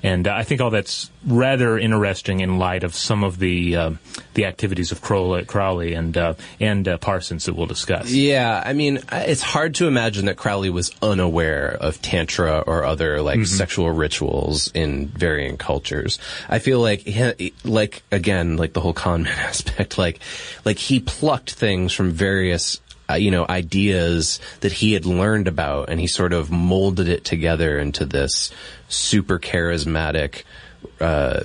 [0.03, 3.91] And uh, I think all that's rather interesting in light of some of the uh,
[4.33, 8.11] the activities of Crowley, Crowley and uh, and uh, Parsons that we'll discuss.
[8.11, 13.21] Yeah, I mean, it's hard to imagine that Crowley was unaware of tantra or other
[13.21, 13.45] like Mm-hmm.
[13.45, 16.19] sexual rituals in varying cultures.
[16.49, 20.19] I feel like, he, like again, like the whole con man aspect, like,
[20.65, 22.81] like he plucked things from various.
[23.09, 27.25] Uh, you know, ideas that he had learned about, and he sort of molded it
[27.25, 28.49] together into this
[28.93, 30.43] super charismatic
[30.99, 31.41] uh,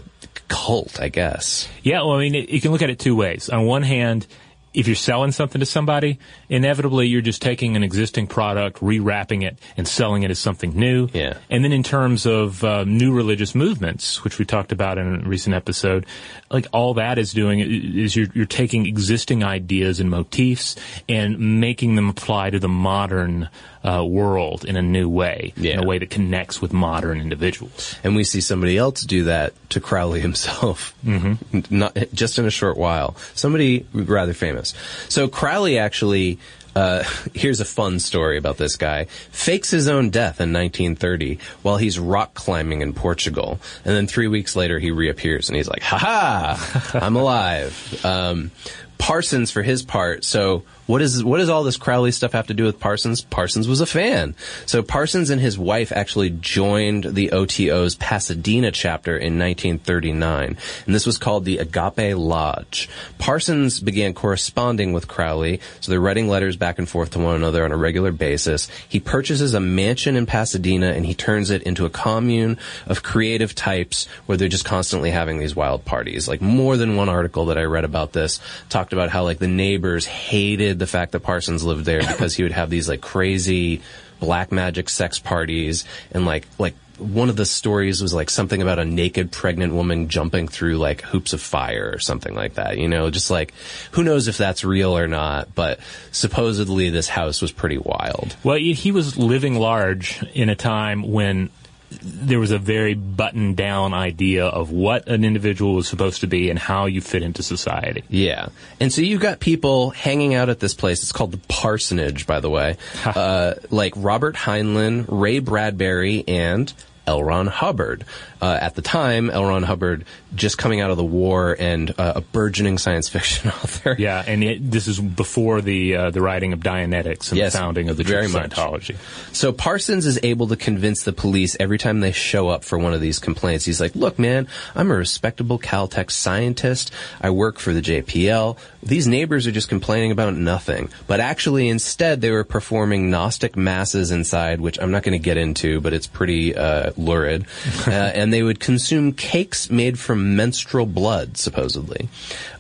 [0.49, 1.69] cult, I guess.
[1.83, 3.49] Yeah, well, I mean, it, you can look at it two ways.
[3.49, 4.27] On one hand,
[4.75, 9.59] if you're selling something to somebody, inevitably you're just taking an existing product, rewrapping it,
[9.77, 11.09] and selling it as something new.
[11.13, 11.39] Yeah.
[11.49, 15.29] And then in terms of uh, new religious movements, which we talked about in a
[15.29, 16.07] recent episode,
[16.51, 20.77] like all that is doing is you're, you're taking existing ideas and motifs
[21.09, 23.49] and making them apply to the modern
[23.85, 27.97] uh, world in a new way, in a way that connects with modern individuals.
[28.03, 31.61] And we see somebody else do that to Crowley himself, mm-hmm.
[31.75, 33.17] not just in a short while.
[33.35, 34.75] Somebody rather famous.
[35.09, 36.39] So Crowley actually.
[36.77, 37.03] Uh,
[37.35, 39.07] here's a fun story about this guy.
[39.33, 43.59] Fakes his own death in 1930 while he's rock climbing in Portugal.
[43.85, 48.05] And then three weeks later, he reappears and he's like, ha ha, I'm alive.
[48.05, 48.53] Um,
[48.99, 52.55] Parsons, for his part, so what is what does all this Crowley stuff have to
[52.55, 53.21] do with Parsons?
[53.21, 54.35] Parsons was a fan.
[54.65, 61.05] So Parsons and his wife actually joined the OTO's Pasadena chapter in 1939, and this
[61.05, 62.89] was called the Agape Lodge.
[63.19, 67.67] Parsons began corresponding with Crowley, so they're writing letters back and forth to one another
[67.67, 68.69] on a regular basis.
[68.89, 73.55] He purchases a mansion in Pasadena and he turns it into a commune of creative
[73.55, 76.29] types where they're just constantly having these wild parties.
[76.29, 79.49] Like more than one article that I read about this talked about how like the
[79.49, 83.83] neighbors hated the fact that Parsons lived there because he would have these like crazy
[84.21, 88.79] black magic sex parties and like like one of the stories was like something about
[88.79, 92.79] a naked pregnant woman jumping through like hoops of fire or something like that.
[92.79, 93.55] You know, just like
[93.93, 95.79] who knows if that's real or not, but
[96.11, 98.37] supposedly this house was pretty wild.
[98.43, 101.51] Well, he he was living large in a time when
[101.91, 106.51] there was a very buttoned down idea of what an individual was supposed to be
[106.51, 108.05] and how you fit into society.
[108.09, 108.49] Yeah.
[108.79, 111.03] And so you've got people hanging out at this place.
[111.03, 112.77] It's called the Parsonage, by the way.
[113.05, 116.73] uh, like Robert Heinlein, Ray Bradbury, and
[117.07, 117.25] L.
[117.25, 118.05] Ron Hubbard.
[118.41, 119.45] Uh, at the time, L.
[119.45, 123.97] Ron Hubbard just coming out of the war and uh, a burgeoning science fiction author.
[123.99, 127.59] Yeah, and it, this is before the uh, the writing of Dianetics and Yes, the
[127.59, 128.33] founding of the Church of.
[128.33, 128.97] Scientology.
[129.33, 132.95] So Parsons is able to convince the police every time they show up for one
[132.95, 133.65] of these complaints.
[133.65, 136.93] He's like, look, man, I'm a respectable Caltech scientist.
[137.21, 138.59] I work for the JPL.
[138.83, 140.91] These neighbors are just complaining about nothing.
[141.07, 145.37] But actually, instead, they were performing Gnostic masses inside, which I'm not going to get
[145.37, 147.47] into, but it's pretty uh, lurid.
[147.87, 152.11] uh, and they would consume cakes made from menstrual blood, supposedly.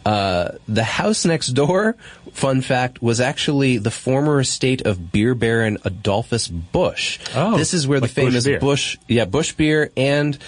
[0.07, 1.95] Uh, the house next door,
[2.33, 7.19] fun fact, was actually the former estate of beer baron Adolphus Busch.
[7.35, 8.59] Oh, this is where like the famous beer.
[8.59, 10.39] Busch, yeah, Busch beer and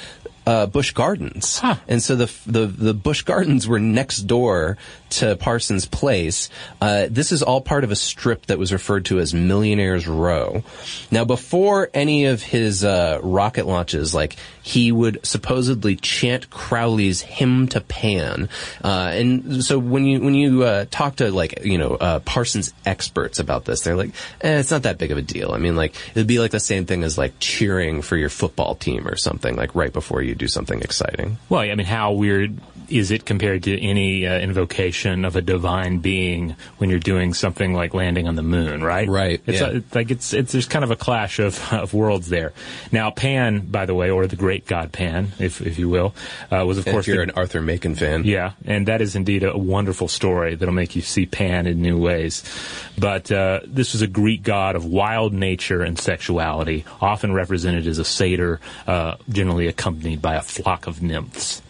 [0.46, 1.60] uh, Busch Gardens.
[1.88, 4.76] And so the, the the Busch Gardens were next door
[5.10, 6.48] to Parsons Place.
[6.80, 10.62] Uh, this is all part of a strip that was referred to as Millionaires Row.
[11.10, 17.68] Now, before any of his uh, rocket launches, like he would supposedly chant Crowley's "Hymn
[17.68, 18.48] to Pan,"
[18.84, 22.72] uh, and so when you when you uh, talk to like you know uh, Parsons
[22.86, 24.10] experts about this, they're like,
[24.40, 26.60] eh, "It's not that big of a deal." I mean, like it'd be like the
[26.60, 30.34] same thing as like cheering for your football team or something, like right before you
[30.40, 31.38] do something exciting.
[31.48, 32.58] Well, I mean, how weird
[32.90, 37.72] is it compared to any uh, invocation of a divine being when you're doing something
[37.74, 39.08] like landing on the moon, right?
[39.08, 39.66] Right, It's yeah.
[39.68, 42.52] uh, like it's it's there's kind of a clash of of worlds there.
[42.92, 46.14] Now, Pan, by the way, or the great god Pan, if if you will,
[46.50, 49.00] uh, was of if course If you're the- an Arthur Machen fan, Yeah, and that
[49.00, 52.42] is indeed a wonderful story that'll make you see Pan in new ways.
[52.98, 57.98] But uh, this was a Greek god of wild nature and sexuality, often represented as
[57.98, 61.62] a satyr, uh, generally accompanied by a flock of nymphs.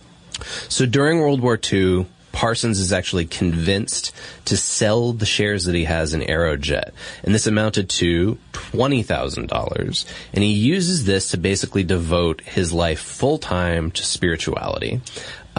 [0.68, 4.14] So during World War II, Parsons is actually convinced
[4.44, 6.92] to sell the shares that he has in Aerojet.
[7.24, 10.04] And this amounted to $20,000.
[10.32, 15.00] And he uses this to basically devote his life full time to spirituality.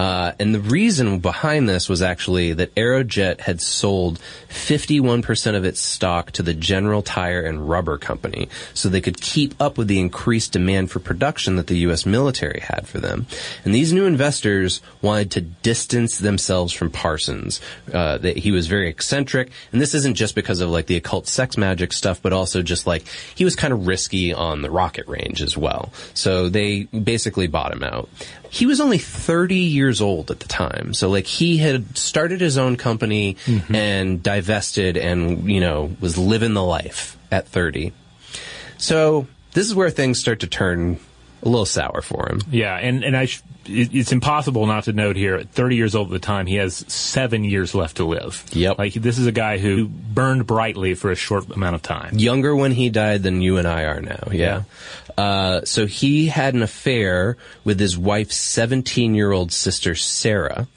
[0.02, 5.80] Uh, and the reason behind this was actually that Aerojet had sold 51% of its
[5.80, 10.00] stock to the General Tire and Rubber Company so they could keep up with the
[10.00, 12.04] increased demand for production that the U.S.
[12.04, 13.28] military had for them.
[13.64, 17.60] And these new investors wanted to distance themselves from Parsons.
[17.92, 21.28] Uh, that he was very eccentric, and this isn't just because of like the occult
[21.28, 25.06] sex magic stuff, but also just like he was kind of risky on the rocket
[25.06, 25.92] range as well.
[26.12, 28.08] So they basically bought him out.
[28.52, 30.92] He was only 30 years old at the time.
[30.92, 33.74] So like he had started his own company mm-hmm.
[33.74, 37.94] and divested and, you know, was living the life at 30.
[38.76, 40.98] So this is where things start to turn
[41.42, 42.40] a little sour for him.
[42.50, 45.36] Yeah, and and I, sh- it's impossible not to note here.
[45.36, 48.44] At 30 years old at the time, he has seven years left to live.
[48.52, 48.78] Yep.
[48.78, 52.18] Like this is a guy who burned brightly for a short amount of time.
[52.18, 54.28] Younger when he died than you and I are now.
[54.30, 54.62] Yeah.
[55.16, 60.68] Uh, so he had an affair with his wife's 17 year old sister, Sarah.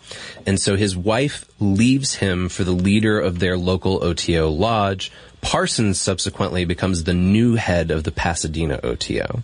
[0.45, 5.11] And so his wife leaves him for the leader of their local OTO lodge.
[5.41, 9.43] Parsons subsequently becomes the new head of the Pasadena OTO.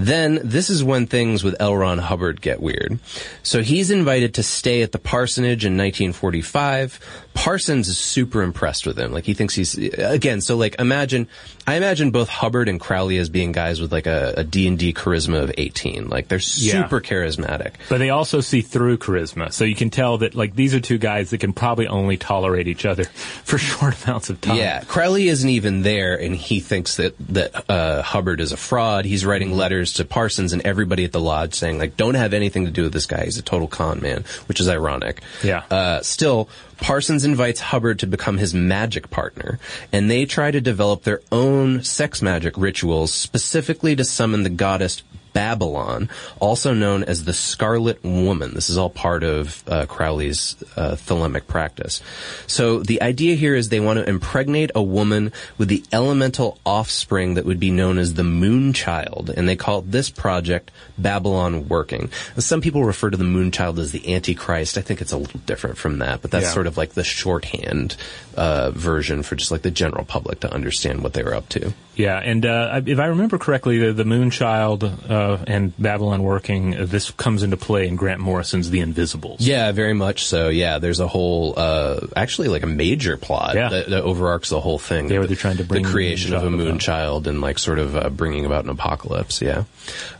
[0.00, 1.76] Then this is when things with L.
[1.76, 2.98] Ron Hubbard get weird.
[3.42, 7.26] So he's invited to stay at the parsonage in 1945.
[7.34, 9.12] Parsons is super impressed with him.
[9.12, 10.40] Like he thinks he's again.
[10.40, 11.28] So like imagine,
[11.66, 14.92] I imagine both Hubbard and Crowley as being guys with like a, D and D
[14.92, 16.08] charisma of 18.
[16.08, 16.82] Like they're Yeah.
[16.82, 17.72] super charismatic.
[17.88, 20.98] But they also see through charisma, so you can tell that like these are two
[20.98, 23.04] guys that can probably only tolerate each other
[23.44, 24.56] for short amounts of time.
[24.56, 29.04] Yeah, Crowley isn't even there, and he thinks that that uh, Hubbard is a fraud.
[29.04, 32.64] He's writing letters to Parsons and everybody at the lodge saying like, "Don't have anything
[32.64, 33.24] to do with this guy.
[33.24, 35.22] He's a total con man," which is ironic.
[35.42, 35.62] Yeah.
[35.70, 39.58] Uh, still, Parsons invites Hubbard to become his magic partner,
[39.92, 45.02] and they try to develop their own sex magic rituals specifically to summon the goddess
[45.32, 46.08] Babylon,
[46.40, 48.54] also known as the Scarlet Woman.
[48.54, 52.00] This is all part of uh, Crowley's uh, thelemic practice.
[52.46, 57.34] So the idea here is they want to impregnate a woman with the elemental offspring
[57.34, 62.10] that would be known as the Moon Child, and they call this project Babylon Working.
[62.38, 64.76] Some people refer to the Moon Child as the Antichrist.
[64.78, 66.52] I think it's a little different from that, but that's Yeah.
[66.52, 67.96] sort of like the shorthand
[68.36, 71.72] uh, version for just like the general public to understand what they were up to.
[72.00, 76.86] Yeah, and uh, if I remember correctly, the, the Moonchild uh, and Babylon Working, uh,
[76.86, 79.40] this comes into play in Grant Morrison's The Invisibles.
[79.40, 80.48] Yeah, very much so.
[80.48, 83.68] Yeah, there's a whole, uh, actually like a major plot Yeah.
[83.68, 85.10] that, that overarks the whole thing.
[85.10, 86.80] Yeah, where they're trying to bring the the creation of a Moonchild moon about.
[86.80, 89.42] child and like sort of uh, bringing about an apocalypse.
[89.42, 89.64] Yeah.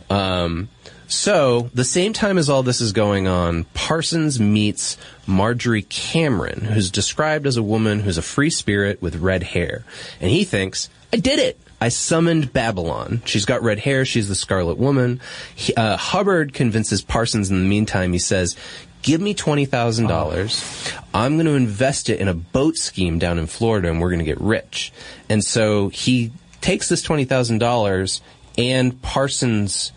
[0.09, 0.69] Um,
[1.07, 6.89] so the same time as all this is going on, Parsons meets Marjorie Cameron, who's
[6.91, 9.83] described as a woman who's a free spirit with red hair,
[10.21, 13.23] and he thinks, "I did it." I summoned Babylon.
[13.25, 14.05] She's got red hair.
[14.05, 15.19] She's the Scarlet Woman.
[15.55, 18.13] He, uh, Hubbard convinces Parsons in the meantime.
[18.13, 18.55] He says,
[19.01, 20.99] give me $20,000.
[21.13, 24.19] I'm going to invest it in a boat scheme down in Florida and we're going
[24.19, 24.93] to get rich.
[25.27, 28.21] And so he takes this $20,000
[28.59, 29.91] and Parsons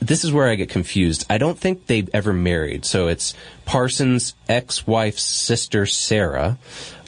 [0.00, 1.26] this is where I get confused.
[1.28, 2.84] I don't think they ever married.
[2.84, 3.34] So it's
[3.64, 6.58] Parsons' ex-wife's sister, Sarah.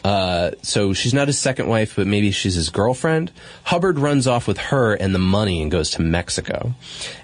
[0.02, 3.30] Uh, so she's not his second wife, but maybe she's his girlfriend.
[3.64, 6.74] Hubbard runs off with her and the money and goes to Mexico.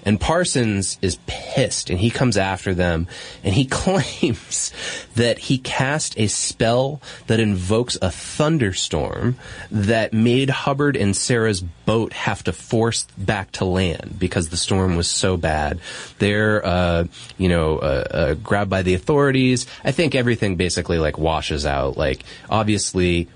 [0.03, 3.07] And Parsons is pissed and he comes after them
[3.43, 4.71] and he claims
[5.15, 9.37] that he cast a spell that invokes a thunderstorm
[9.71, 14.95] that made Hubbard and Sarah's boat have to force back to land because the storm
[14.95, 15.79] was so bad.
[16.19, 17.05] They're, uh,
[17.37, 19.65] you know, uh, uh, grabbed by the authorities.
[19.83, 21.97] I think everything basically like washes out.
[21.97, 22.66] Like, obviously,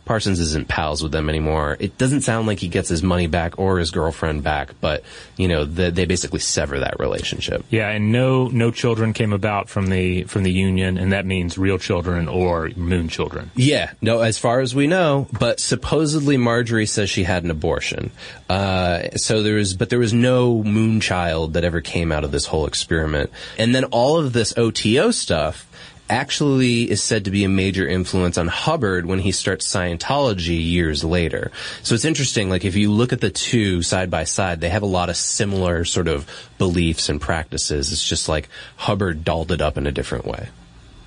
[0.06, 1.78] Parsons isn't pals with them anymore.
[1.80, 5.04] It doesn't sound like he gets his money back or his girlfriend back, but,
[5.38, 7.64] you know, the, they basically sever that relationship.
[7.70, 11.58] Yeah, and no no children came about from the from the union, and that means
[11.58, 13.52] real children or moon children.
[13.56, 18.12] Yeah, no, as far as we know, but supposedly Marjorie says she had an abortion.
[18.50, 22.32] Uh, so there was, but there was no moon child that ever came out of
[22.32, 23.32] this whole experiment.
[23.58, 25.68] And then all of this OTO stuff
[26.12, 31.04] actually is said to be a major influence on Hubbard when he starts Scientology years
[31.04, 31.52] later.
[31.84, 34.84] So it's interesting, like if you look at the two side by side, they have
[34.84, 37.92] a lot of similar sort of beliefs and practices.
[37.92, 40.50] It's just like Hubbard dolled it up in a different way.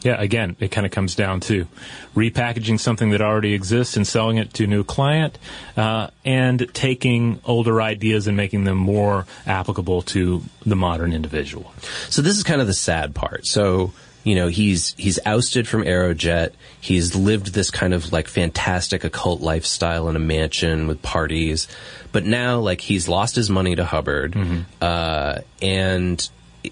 [0.03, 1.67] Yeah, again, it kind of comes down to
[2.15, 5.39] repackaging something that already exists and selling it to a new client,
[5.79, 11.73] uh, and taking older ideas and making them more applicable to the modern individual.
[12.11, 13.47] So this is kind of the sad part.
[13.47, 13.95] So,
[14.25, 16.53] you know, he's he's ousted from Aerojet.
[16.81, 21.68] He's lived this kind of like fantastic occult lifestyle in a mansion with parties.
[22.11, 24.35] But now like he's lost his money to Hubbard.
[24.81, 26.29] Uh and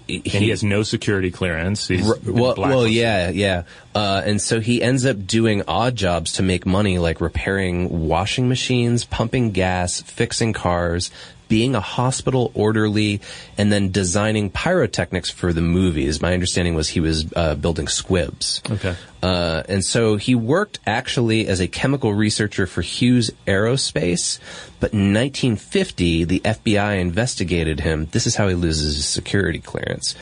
[0.07, 1.87] he, and he has no security clearance.
[1.87, 3.63] He's R- well, well, yeah, yeah.
[3.93, 8.49] Uh, and so he ends up doing odd jobs to make money, like repairing washing
[8.49, 11.11] machines, pumping gas, fixing cars,
[11.53, 13.21] being a hospital orderly,
[13.59, 16.19] and then designing pyrotechnics for the movies.
[16.19, 18.59] My understanding was he was uh, building squibs.
[18.67, 18.95] Okay.
[19.21, 24.39] Uh, and so he worked actually as a chemical researcher for Hughes Aerospace,
[24.79, 28.07] but in 1950, the FBI investigated him.
[28.07, 30.15] This is how he loses his security clearance.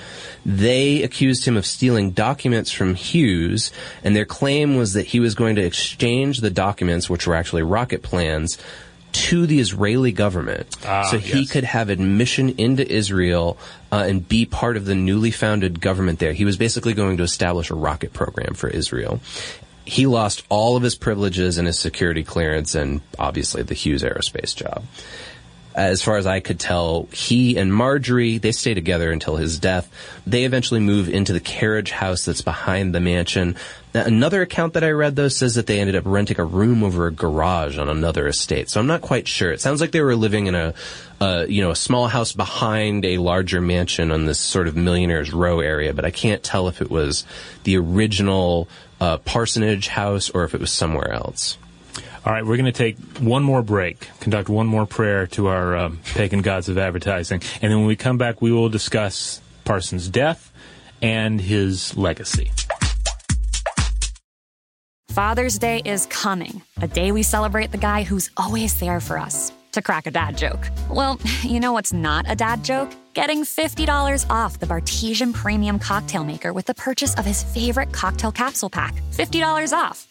[0.45, 3.71] They accused him of stealing documents from Hughes,
[4.03, 7.63] and their claim was that he was going to exchange the documents, which were actually
[7.63, 8.57] rocket plans,
[9.12, 11.51] to the Israeli government, Ah, so he yes.
[11.51, 13.57] could have admission into Israel
[13.91, 16.34] uh, and be part of the newly founded government there.
[16.34, 19.20] He was basically going to establish a rocket program for Israel.
[19.86, 24.55] He lost all of his privileges and his security clearance, and obviously the Hughes Aerospace
[24.55, 24.84] job
[25.74, 29.89] as far as I could tell, he and Marjorie, they stay together until his death.
[30.28, 33.55] They eventually move into the carriage house that's behind the mansion.
[33.93, 36.84] Now, another account that I read, though, says that they ended up renting a room
[36.84, 38.69] over a garage on another estate.
[38.69, 39.51] So I'm not quite sure.
[39.51, 40.74] It sounds like they were living in a,
[41.19, 45.34] uh, you know, a small house behind a larger mansion on this sort of millionaire's
[45.34, 47.26] row area, but I can't tell if it was
[47.63, 48.67] the original
[48.99, 51.57] uh, parsonage house or if it was somewhere else.
[52.24, 55.76] All right, we're going to take one more break, conduct one more prayer to our
[55.76, 60.07] um, pagan gods of advertising, and then when we come back, we will discuss Parsons'
[60.07, 60.51] death
[61.01, 62.51] and his legacy.
[65.09, 69.51] Father's Day is coming, a day we celebrate the guy who's always there for us.
[69.72, 70.67] To crack a dad joke.
[70.89, 72.91] Well, you know what's not a dad joke?
[73.13, 78.32] Getting $50 off the Bartesian Premium Cocktail Maker with the purchase of his favorite cocktail
[78.32, 78.95] capsule pack.
[79.11, 80.11] $50 off.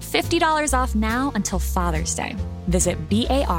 [0.11, 2.35] $50 off now until Father's Day.
[2.67, 3.49] Visit B-A-R-T-E-S-I-A-N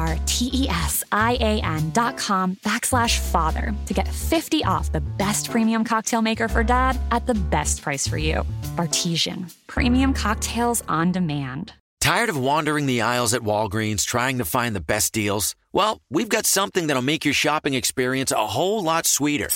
[1.90, 6.98] dot com backslash father to get 50 off the best premium cocktail maker for dad
[7.10, 8.42] at the best price for you.
[8.76, 9.52] Bartesian.
[9.66, 11.72] Premium cocktails on demand.
[12.00, 15.54] Tired of wandering the aisles at Walgreens trying to find the best deals?
[15.72, 19.48] Well, we've got something that'll make your shopping experience a whole lot sweeter.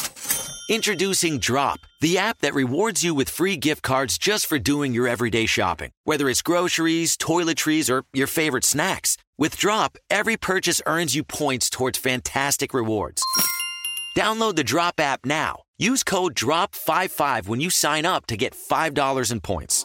[0.69, 5.07] Introducing Drop, the app that rewards you with free gift cards just for doing your
[5.07, 5.93] everyday shopping.
[6.03, 9.17] Whether it's groceries, toiletries, or your favorite snacks.
[9.39, 13.23] With Drop, every purchase earns you points towards fantastic rewards.
[14.19, 15.63] Download the Drop app now.
[15.79, 19.85] Use code DROP55 when you sign up to get $5 in points.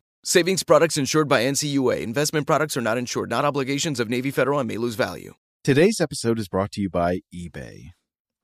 [0.23, 2.01] Savings products insured by NCUA.
[2.01, 5.33] Investment products are not insured, not obligations of Navy Federal and may lose value.
[5.63, 7.93] Today's episode is brought to you by eBay.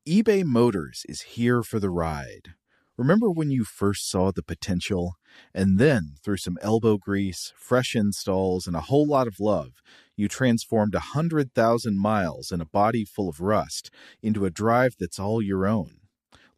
[0.10, 2.56] eBay Motors is here for the ride.
[2.98, 5.18] Remember when you first saw the potential?
[5.54, 9.74] And then, through some elbow grease, fresh installs, and a whole lot of love,
[10.16, 13.92] you transformed a 100,000 miles and a body full of rust
[14.24, 16.00] into a drive that's all your own.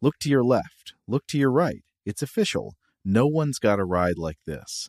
[0.00, 1.84] Look to your left, look to your right.
[2.06, 2.76] It's official.
[3.04, 4.88] No one's got a ride like this.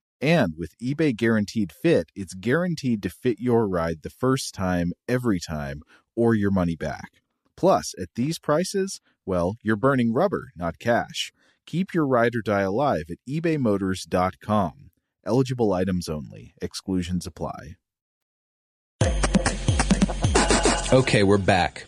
[0.21, 5.39] And with eBay Guaranteed Fit, it's guaranteed to fit your ride the first time, every
[5.39, 5.81] time,
[6.15, 7.21] or your money back.
[7.57, 11.33] Plus, at these prices, well, you're burning rubber, not cash.
[11.65, 14.91] Keep your ride or die alive at ebaymotors.com.
[15.25, 17.75] Eligible items only, exclusions apply.
[20.93, 21.85] Okay, we're back.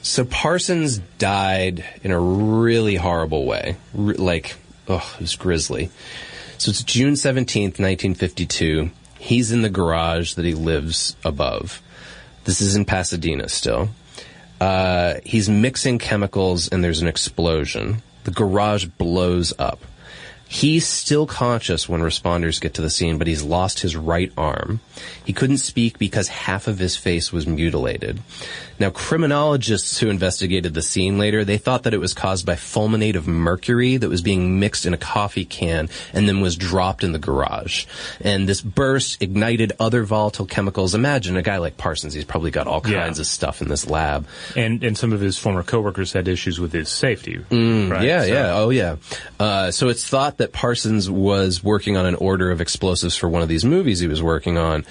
[0.00, 3.76] So Parsons died in a really horrible way.
[3.98, 4.56] R- like,
[4.88, 5.90] oh, it was grisly.
[6.64, 8.90] So it's June 17th, 1952.
[9.18, 11.82] He's in the garage that he lives above.
[12.44, 13.90] This is in Pasadena still.
[14.62, 18.00] Uh, he's mixing chemicals and there's an explosion.
[18.22, 19.84] The garage blows up.
[20.48, 24.80] He's still conscious when responders get to the scene, but he's lost his right arm.
[25.22, 28.22] He couldn't speak because half of his face was mutilated.
[28.78, 33.14] Now, criminologists who investigated the scene later, they thought that it was caused by fulminate
[33.16, 37.12] of mercury that was being mixed in a coffee can and then was dropped in
[37.12, 37.86] the garage.
[38.20, 40.94] And this burst ignited other volatile chemicals.
[40.94, 43.04] Imagine a guy like Parsons, he's probably got all Yeah.
[43.04, 44.26] kinds of stuff in this lab.
[44.56, 47.38] And and some of his former coworkers had issues with his safety.
[47.50, 48.04] Mm, right?
[48.06, 48.96] Yeah, So- yeah, oh yeah.
[49.40, 53.42] Uh, so it's thought that Parsons was working on an order of explosives for one
[53.42, 54.84] of these movies he was working on.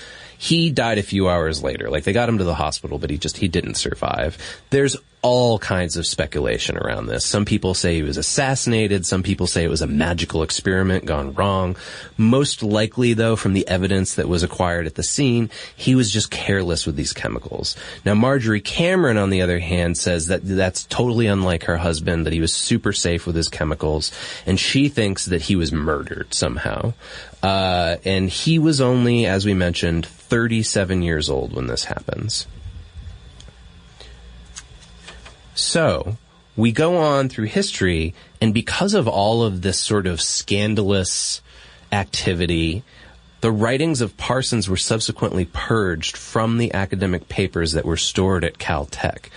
[0.44, 1.90] He died a few hours later.
[1.90, 4.38] Like they got him to the hospital, but he just he didn't survive.
[4.72, 7.26] There's all kinds of speculation around this.
[7.26, 9.06] Some people say he was assassinated.
[9.06, 11.78] Some people say it was a magical experiment gone wrong.
[12.18, 16.30] Most likely, though, from the evidence that was acquired at the scene, he was just
[16.30, 17.78] careless with these chemicals.
[18.06, 22.34] Now, Marjorie Cameron, on the other hand, says that that's totally unlike her husband, that
[22.34, 24.12] he was super safe with his chemicals,
[24.46, 26.94] and she thinks that he was murdered somehow.
[27.42, 32.46] Uh, and he was only, as we mentioned, 37 years old when this happens.
[35.56, 36.18] So,
[36.56, 41.42] we go on through history, and because of all of this sort of scandalous
[41.92, 42.84] activity,
[43.42, 48.58] the writings of Parsons were subsequently purged from the academic papers that were stored at
[48.58, 49.30] Caltech.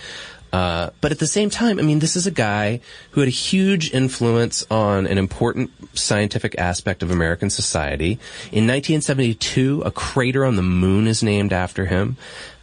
[0.53, 2.79] Uh, but at the same time, I mean, this is a guy
[3.11, 8.13] who had a huge influence on an important scientific aspect of American society.
[8.51, 12.15] In 1972, a crater on the moon is named after him.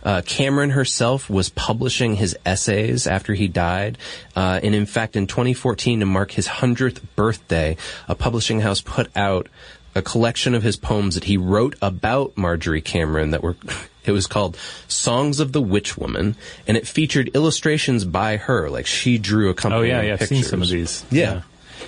[0.04, 3.98] Uh, Cameron herself was publishing his essays after he died.
[4.36, 7.76] Uh, and in fact, in 2014, to mark his 100th birthday,
[8.08, 9.48] a publishing house put out
[9.94, 13.56] a collection of his poems that he wrote about Marjorie Cameron that were,
[14.04, 16.36] it was called Songs of the Witch Woman,
[16.66, 20.16] and it featured illustrations by her, like she drew Oh accompanying yeah, yeah.
[20.20, 21.04] I've seen some of these.
[21.10, 21.34] Yeah.
[21.34, 21.42] Yeah,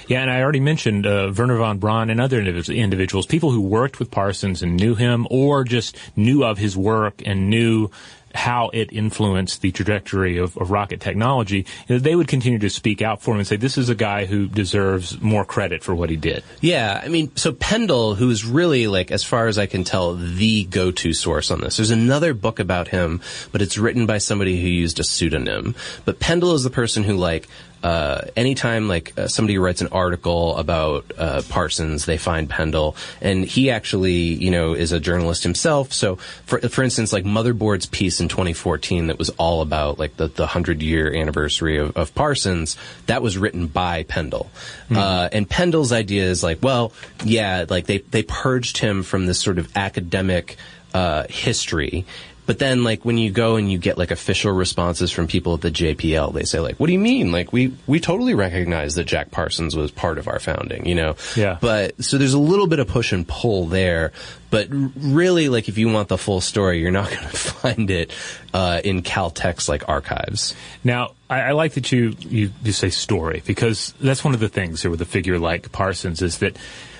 [0.08, 4.10] and I already mentioned uh, Wernher von Braun and other individuals, people who worked with
[4.10, 7.90] Parsons and knew him, or just knew of his work and knew
[8.34, 11.64] how it influenced the trajectory of, of rocket technology.
[11.88, 14.46] They would continue to speak out for him and say, "This is a guy who
[14.46, 19.10] deserves more credit for what he did." Yeah, I mean, so Pendle, who's really like,
[19.10, 21.78] as far as I can tell, the go-to source on this.
[21.78, 25.74] There's another book about him, but it's written by somebody who used a pseudonym.
[26.04, 27.48] But Pendle is the person who like,
[27.86, 33.44] uh, anytime like uh, somebody writes an article about uh, Parsons, they find Pendle, and
[33.44, 35.92] he actually, you know, is a journalist himself.
[35.92, 36.16] So,
[36.46, 40.48] for for instance, like Motherboard's piece in 2014 that was all about like the the
[40.48, 42.76] hundred year anniversary of, of Parsons,
[43.06, 44.50] that was written by Pendle,
[44.90, 46.92] uh, and Pendle's idea is like, well,
[47.24, 50.56] yeah, like they they purged him from this sort of academic
[50.92, 52.04] uh, history.
[52.46, 55.60] But then, like, when you go and you get like official responses from people at
[55.60, 57.32] the JPL, they say like, "What do you mean?
[57.32, 61.16] Like, we we totally recognize that Jack Parsons was part of our founding, you know."
[61.34, 61.58] Yeah.
[61.60, 64.12] But so there's a little bit of push and pull there.
[64.48, 68.12] But really, like, if you want the full story, you're not going to find it
[68.54, 70.54] uh, in Caltech's like archives.
[70.84, 74.48] Now, I, I like that you, you you say story because that's one of the
[74.48, 76.56] things here with a figure like Parsons is that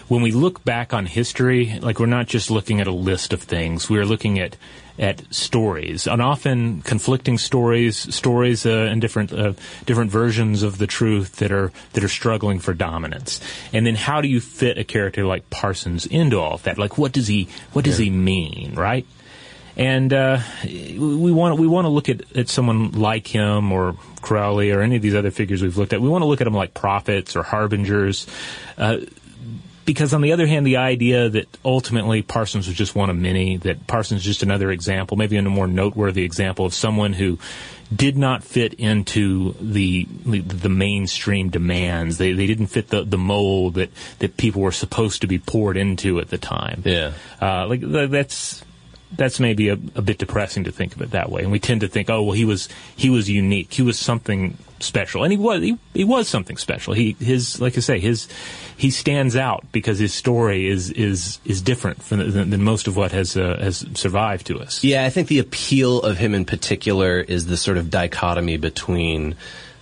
[0.09, 3.43] when we look back on history, like we're not just looking at a list of
[3.43, 4.57] things, we're looking at
[4.99, 9.53] at stories, and often conflicting stories, stories uh, and different uh,
[9.85, 13.41] different versions of the truth that are that are struggling for dominance.
[13.73, 16.79] And then how do you fit a character like Parsons into all of that?
[16.79, 19.07] Like, what does he what does he mean, right?
[19.77, 24.71] And uh, we want we want to look at, at someone like him or Crowley
[24.71, 26.01] or any of these other figures we've looked at.
[26.01, 28.27] We want to look at them like prophets or harbingers.
[29.87, 33.57] Because on the other hand, the idea that ultimately Parsons was just one of many,
[33.59, 37.39] that Parsons is just another example, maybe a more noteworthy example of someone who
[37.95, 42.19] did not fit into the the mainstream demands.
[42.19, 45.77] They they didn't fit the, the mold that, that people were supposed to be poured
[45.77, 46.83] into at the time.
[46.85, 47.13] Yeah.
[47.41, 48.65] Uh, like that's
[49.13, 51.43] that's maybe a, a bit depressing to think of it that way.
[51.43, 53.73] And we tend to think, oh well, he was he was unique.
[53.73, 56.95] He was something special, and he was he, he was something special.
[56.95, 58.29] He his like I say his
[58.77, 62.97] he stands out because his story is is is different from, than, than most of
[62.97, 64.83] what has uh, has survived to us.
[64.83, 69.37] Yeah, I think the appeal of him in particular is the sort of dichotomy between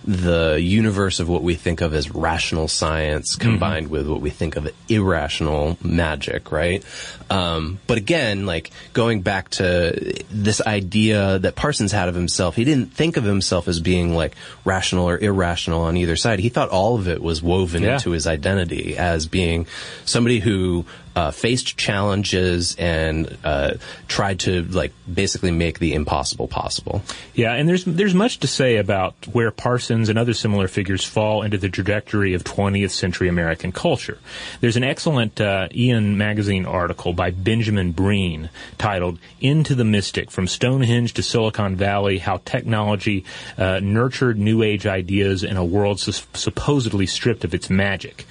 [0.07, 4.55] the universe of what we think of as rational science combined with what we think
[4.55, 6.83] of irrational magic, right?
[7.29, 12.63] Um, but again, like going back to this idea that Parsons had of himself, he
[12.63, 16.39] didn't think of himself as being like rational or irrational on either side.
[16.39, 17.95] He thought all of it was woven Yeah.
[17.95, 19.65] into his identity as being
[20.05, 23.75] somebody who uh, faced challenges and uh,
[24.09, 27.01] tried to like basically make the impossible possible.
[27.33, 31.41] Yeah, and there's there's much to say about where Parsons and other similar figures fall
[31.43, 34.17] into the trajectory of 20th century American culture.
[34.59, 40.47] There's an excellent uh, Aeon magazine article by Benjamin Breen titled "Into the Mystic: From
[40.47, 43.25] Stonehenge to Silicon Valley: How Technology
[43.57, 48.25] uh, Nurtured New Age Ideas in a World Sus- Supposedly Stripped of Its Magic."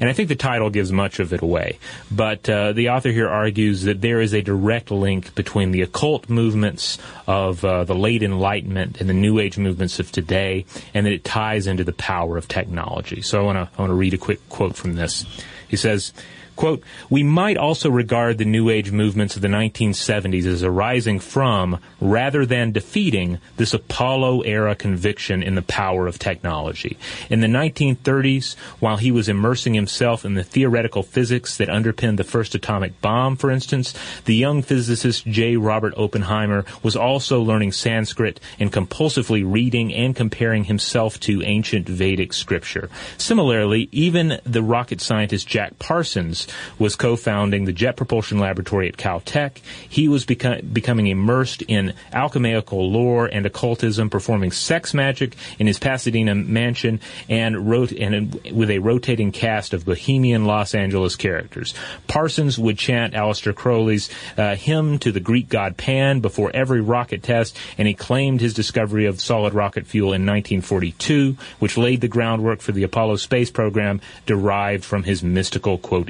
[0.00, 1.78] And I think the title gives much of it away.
[2.10, 6.28] But uh, the author here argues that there is a direct link between the occult
[6.28, 11.12] movements of uh, the late Enlightenment and the New Age movements of today, and that
[11.12, 13.22] it ties into the power of technology.
[13.22, 15.26] So I want to read a quick quote from this.
[15.66, 16.12] He says.
[16.58, 21.78] Quote, we might also regard the New Age movements of the 1970s as arising from,
[22.00, 26.98] rather than defeating, this Apollo era conviction in the power of technology.
[27.30, 32.24] In the 1930s, while he was immersing himself in the theoretical physics that underpinned the
[32.24, 33.94] first atomic bomb, for instance,
[34.24, 35.56] the young physicist J.
[35.56, 42.32] Robert Oppenheimer was also learning Sanskrit and compulsively reading and comparing himself to ancient Vedic
[42.32, 42.90] scripture.
[43.16, 46.47] Similarly, even the rocket scientist Jack Parsons
[46.78, 49.58] was co-founding the Jet Propulsion Laboratory at Caltech.
[49.88, 55.78] He was beco- becoming immersed in alchemical lore and occultism, performing sex magic in his
[55.78, 61.74] Pasadena mansion, and wrote and with a rotating cast of bohemian Los Angeles characters.
[62.06, 67.22] Parsons would chant Aleister Crowley's uh, hymn to the Greek god Pan before every rocket
[67.22, 72.08] test, and he claimed his discovery of solid rocket fuel in 1942, which laid the
[72.08, 76.08] groundwork for the Apollo space program, derived from his mystical quote.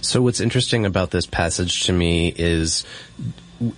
[0.00, 2.84] So what's interesting about this passage to me is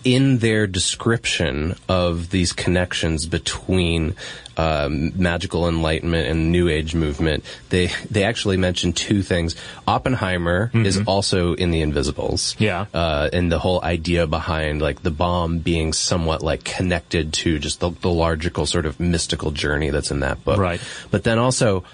[0.05, 4.15] in their description of these connections between
[4.59, 9.57] um, magical enlightenment and new age movement, they they actually mention two things.
[9.89, 10.85] Oppenheimer Mm-hmm.
[10.85, 12.85] is also in the Invisibles, Yeah.
[12.93, 17.81] uh, and the whole idea behind like the bomb being somewhat like connected to just
[17.81, 20.81] the, the largical sort of mystical journey that's in that book, Right.
[21.11, 21.85] But then also,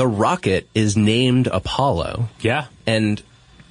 [0.00, 2.30] the rocket is named Apollo.
[2.40, 2.68] Yeah.
[2.86, 3.22] And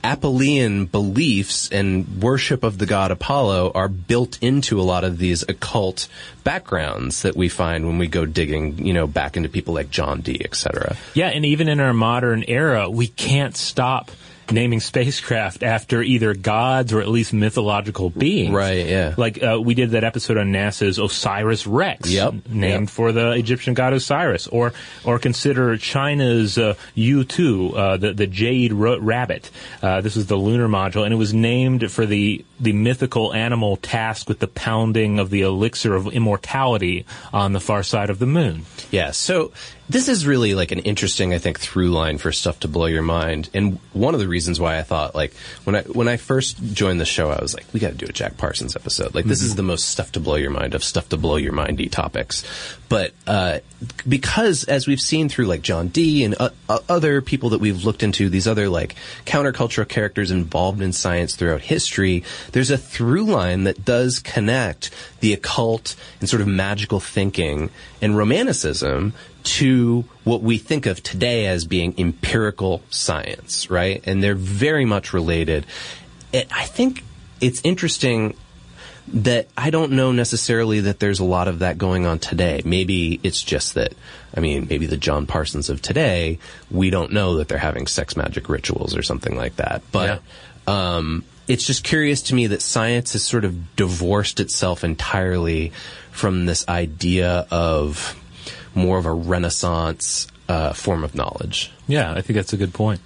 [0.03, 5.41] Apollonian beliefs and worship of the god Apollo are built into a lot of these
[5.41, 6.07] occult
[6.43, 10.21] backgrounds that we find when we go digging, you know, back into people like John
[10.21, 10.95] Dee, et cetera.
[11.15, 14.11] Yeah, and even in our modern era, we can't stop
[14.51, 18.53] naming spacecraft after either gods or at least mythological beings.
[18.53, 19.13] Right, yeah.
[19.17, 22.89] Like uh, we did that episode on NASA's Osiris Rex, Yep, named yep.
[22.89, 24.73] for the Egyptian god Osiris, or
[25.03, 29.49] or consider China's uh, Yutu, uh, the the jade ro- rabbit.
[29.81, 33.77] Uh, this is the lunar module, and it was named for the the mythical animal
[33.77, 38.25] tasked with the pounding of the elixir of immortality on the far side of the
[38.25, 38.65] moon.
[38.91, 39.51] Yeah, so
[39.89, 43.01] this is really like an interesting, I think, through line for stuff to blow your
[43.01, 43.49] mind.
[43.55, 45.33] And one of the reasons why I thought, like,
[45.63, 48.05] when I when I first joined the show, I was like, we got to do
[48.05, 49.15] a Jack Parsons episode.
[49.15, 51.53] Like, this is the most stuff to blow your mind of stuff to blow your
[51.53, 52.43] mindy topics.
[52.87, 53.59] But uh,
[54.07, 57.83] because, as we've seen through like John Dee and uh, uh, other people that we've
[57.83, 63.25] looked into, these other like countercultural characters involved in science throughout history, there's a through
[63.25, 67.69] line that does connect the occult and sort of magical thinking
[68.01, 69.13] and romanticism
[69.43, 74.01] to what we think of today as being empirical science, right?
[74.05, 75.65] And they're very much related.
[76.31, 77.03] It, I think
[77.41, 78.35] it's interesting
[79.11, 82.61] that I don't know necessarily that there's a lot of that going on today.
[82.63, 83.93] Maybe it's just that,
[84.35, 86.37] I mean, maybe the John Parsons of today,
[86.69, 89.81] we don't know that they're having sex magic rituals or something like that.
[89.91, 90.21] But,
[90.67, 95.71] um, it's just curious to me that science has sort of divorced itself entirely
[96.11, 98.15] from this idea of
[98.79, 101.71] more of a renaissance uh, form of knowledge.
[101.87, 103.01] Yeah, I think that's a good point.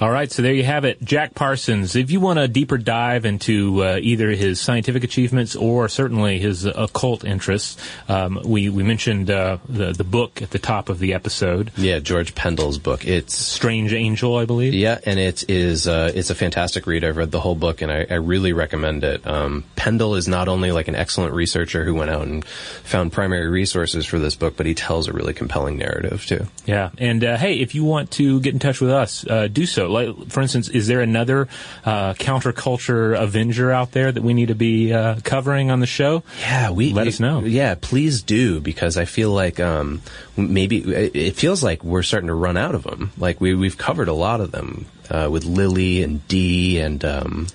[0.00, 1.96] All right, so there you have it, Jack Parsons.
[1.96, 6.64] If you want a deeper dive into uh, either his scientific achievements or certainly his
[6.66, 7.76] occult interests,
[8.08, 11.72] um, we we mentioned uh, the the book at the top of the episode.
[11.76, 13.04] Yeah, George Pendle's book.
[13.04, 14.72] It's Strange Angel, I believe.
[14.72, 17.02] Yeah, and it is uh, it's a fantastic read.
[17.02, 19.26] I've read the whole book, and I, I really recommend it.
[19.26, 23.48] Um, Pendle is not only like an excellent researcher who went out and found primary
[23.48, 26.46] resources for this book, but he tells a really compelling narrative too.
[26.66, 29.66] Yeah, and uh, hey, if you want to get in touch with us, uh, do
[29.66, 29.87] so.
[29.88, 31.48] Like, for instance, is there another
[31.84, 36.22] uh, counterculture Avenger out there that we need to be uh, covering on the show?
[36.40, 37.40] Yeah, we let us know.
[37.40, 40.02] Yeah, please do because I feel like um,
[40.36, 43.12] maybe it feels like we're starting to run out of them.
[43.18, 47.46] Like we we've covered a lot of them uh, with Lilly and Dee and um,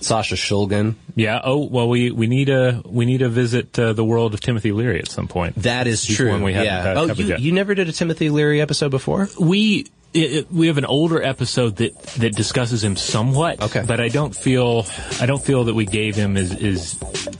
[0.00, 0.94] Sasha Shulgin.
[1.14, 1.40] Yeah.
[1.42, 4.72] Oh well, we we need to we need to visit uh, the world of Timothy
[4.72, 5.56] Leary at some point.
[5.56, 6.30] That is He's true.
[6.30, 6.94] one we haven't yeah.
[6.96, 7.40] oh, you, yet.
[7.40, 9.28] you never did a Timothy Leary episode before?
[9.38, 13.62] we it, it, we have an older episode that, that discusses him somewhat.
[13.62, 13.84] Okay.
[13.86, 14.86] But I don't feel
[15.20, 16.98] I don't feel that we gave him as as,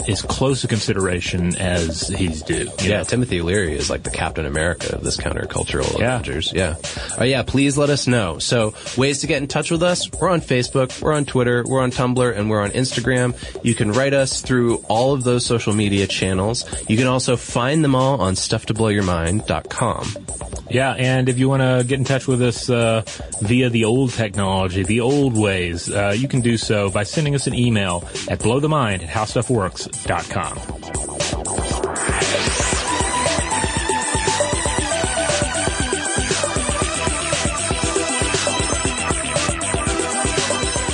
[0.08, 2.70] as close a consideration as he's due.
[2.80, 3.04] Yeah, know?
[3.04, 6.14] Timothy Leary is like the Captain America of this countercultural Yeah.
[6.20, 6.52] Avengers.
[6.52, 6.76] Yeah.
[7.18, 8.38] Uh, yeah, please let us know.
[8.38, 10.10] So, ways to get in touch with us.
[10.12, 13.34] We're on Facebook, we're on Twitter, we're on Tumblr, and we're on Instagram.
[13.64, 16.64] You can write us through all of those social media channels.
[16.88, 20.26] You can also find them all on stufftoblowyourmind.com.
[20.70, 23.02] Yeah, and if you want to get in touch with us uh,
[23.40, 27.46] via the old technology, the old ways, uh, you can do so by sending us
[27.46, 30.58] an email at blowthemind at howstuffworks.com.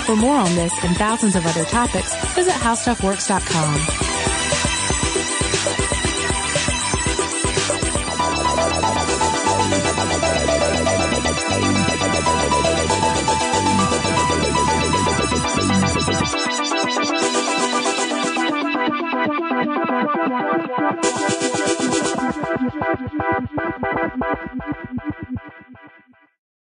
[0.07, 4.06] For more on this and thousands of other topics, visit howstuffworks.com.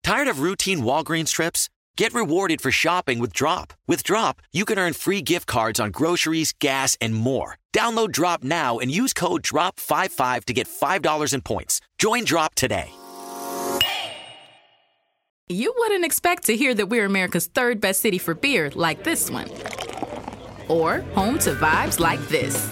[0.03, 1.69] Tired of routine Walgreens trips?
[1.97, 3.73] Get rewarded for shopping with Drop.
[3.87, 7.57] With Drop, you can earn free gift cards on groceries, gas, and more.
[7.73, 11.81] Download Drop now and use code DROP55 to get $5 in points.
[11.97, 12.91] Join Drop today.
[15.49, 19.29] You wouldn't expect to hear that we're America's third best city for beer like this
[19.29, 19.49] one.
[20.67, 22.71] Or home to vibes like this.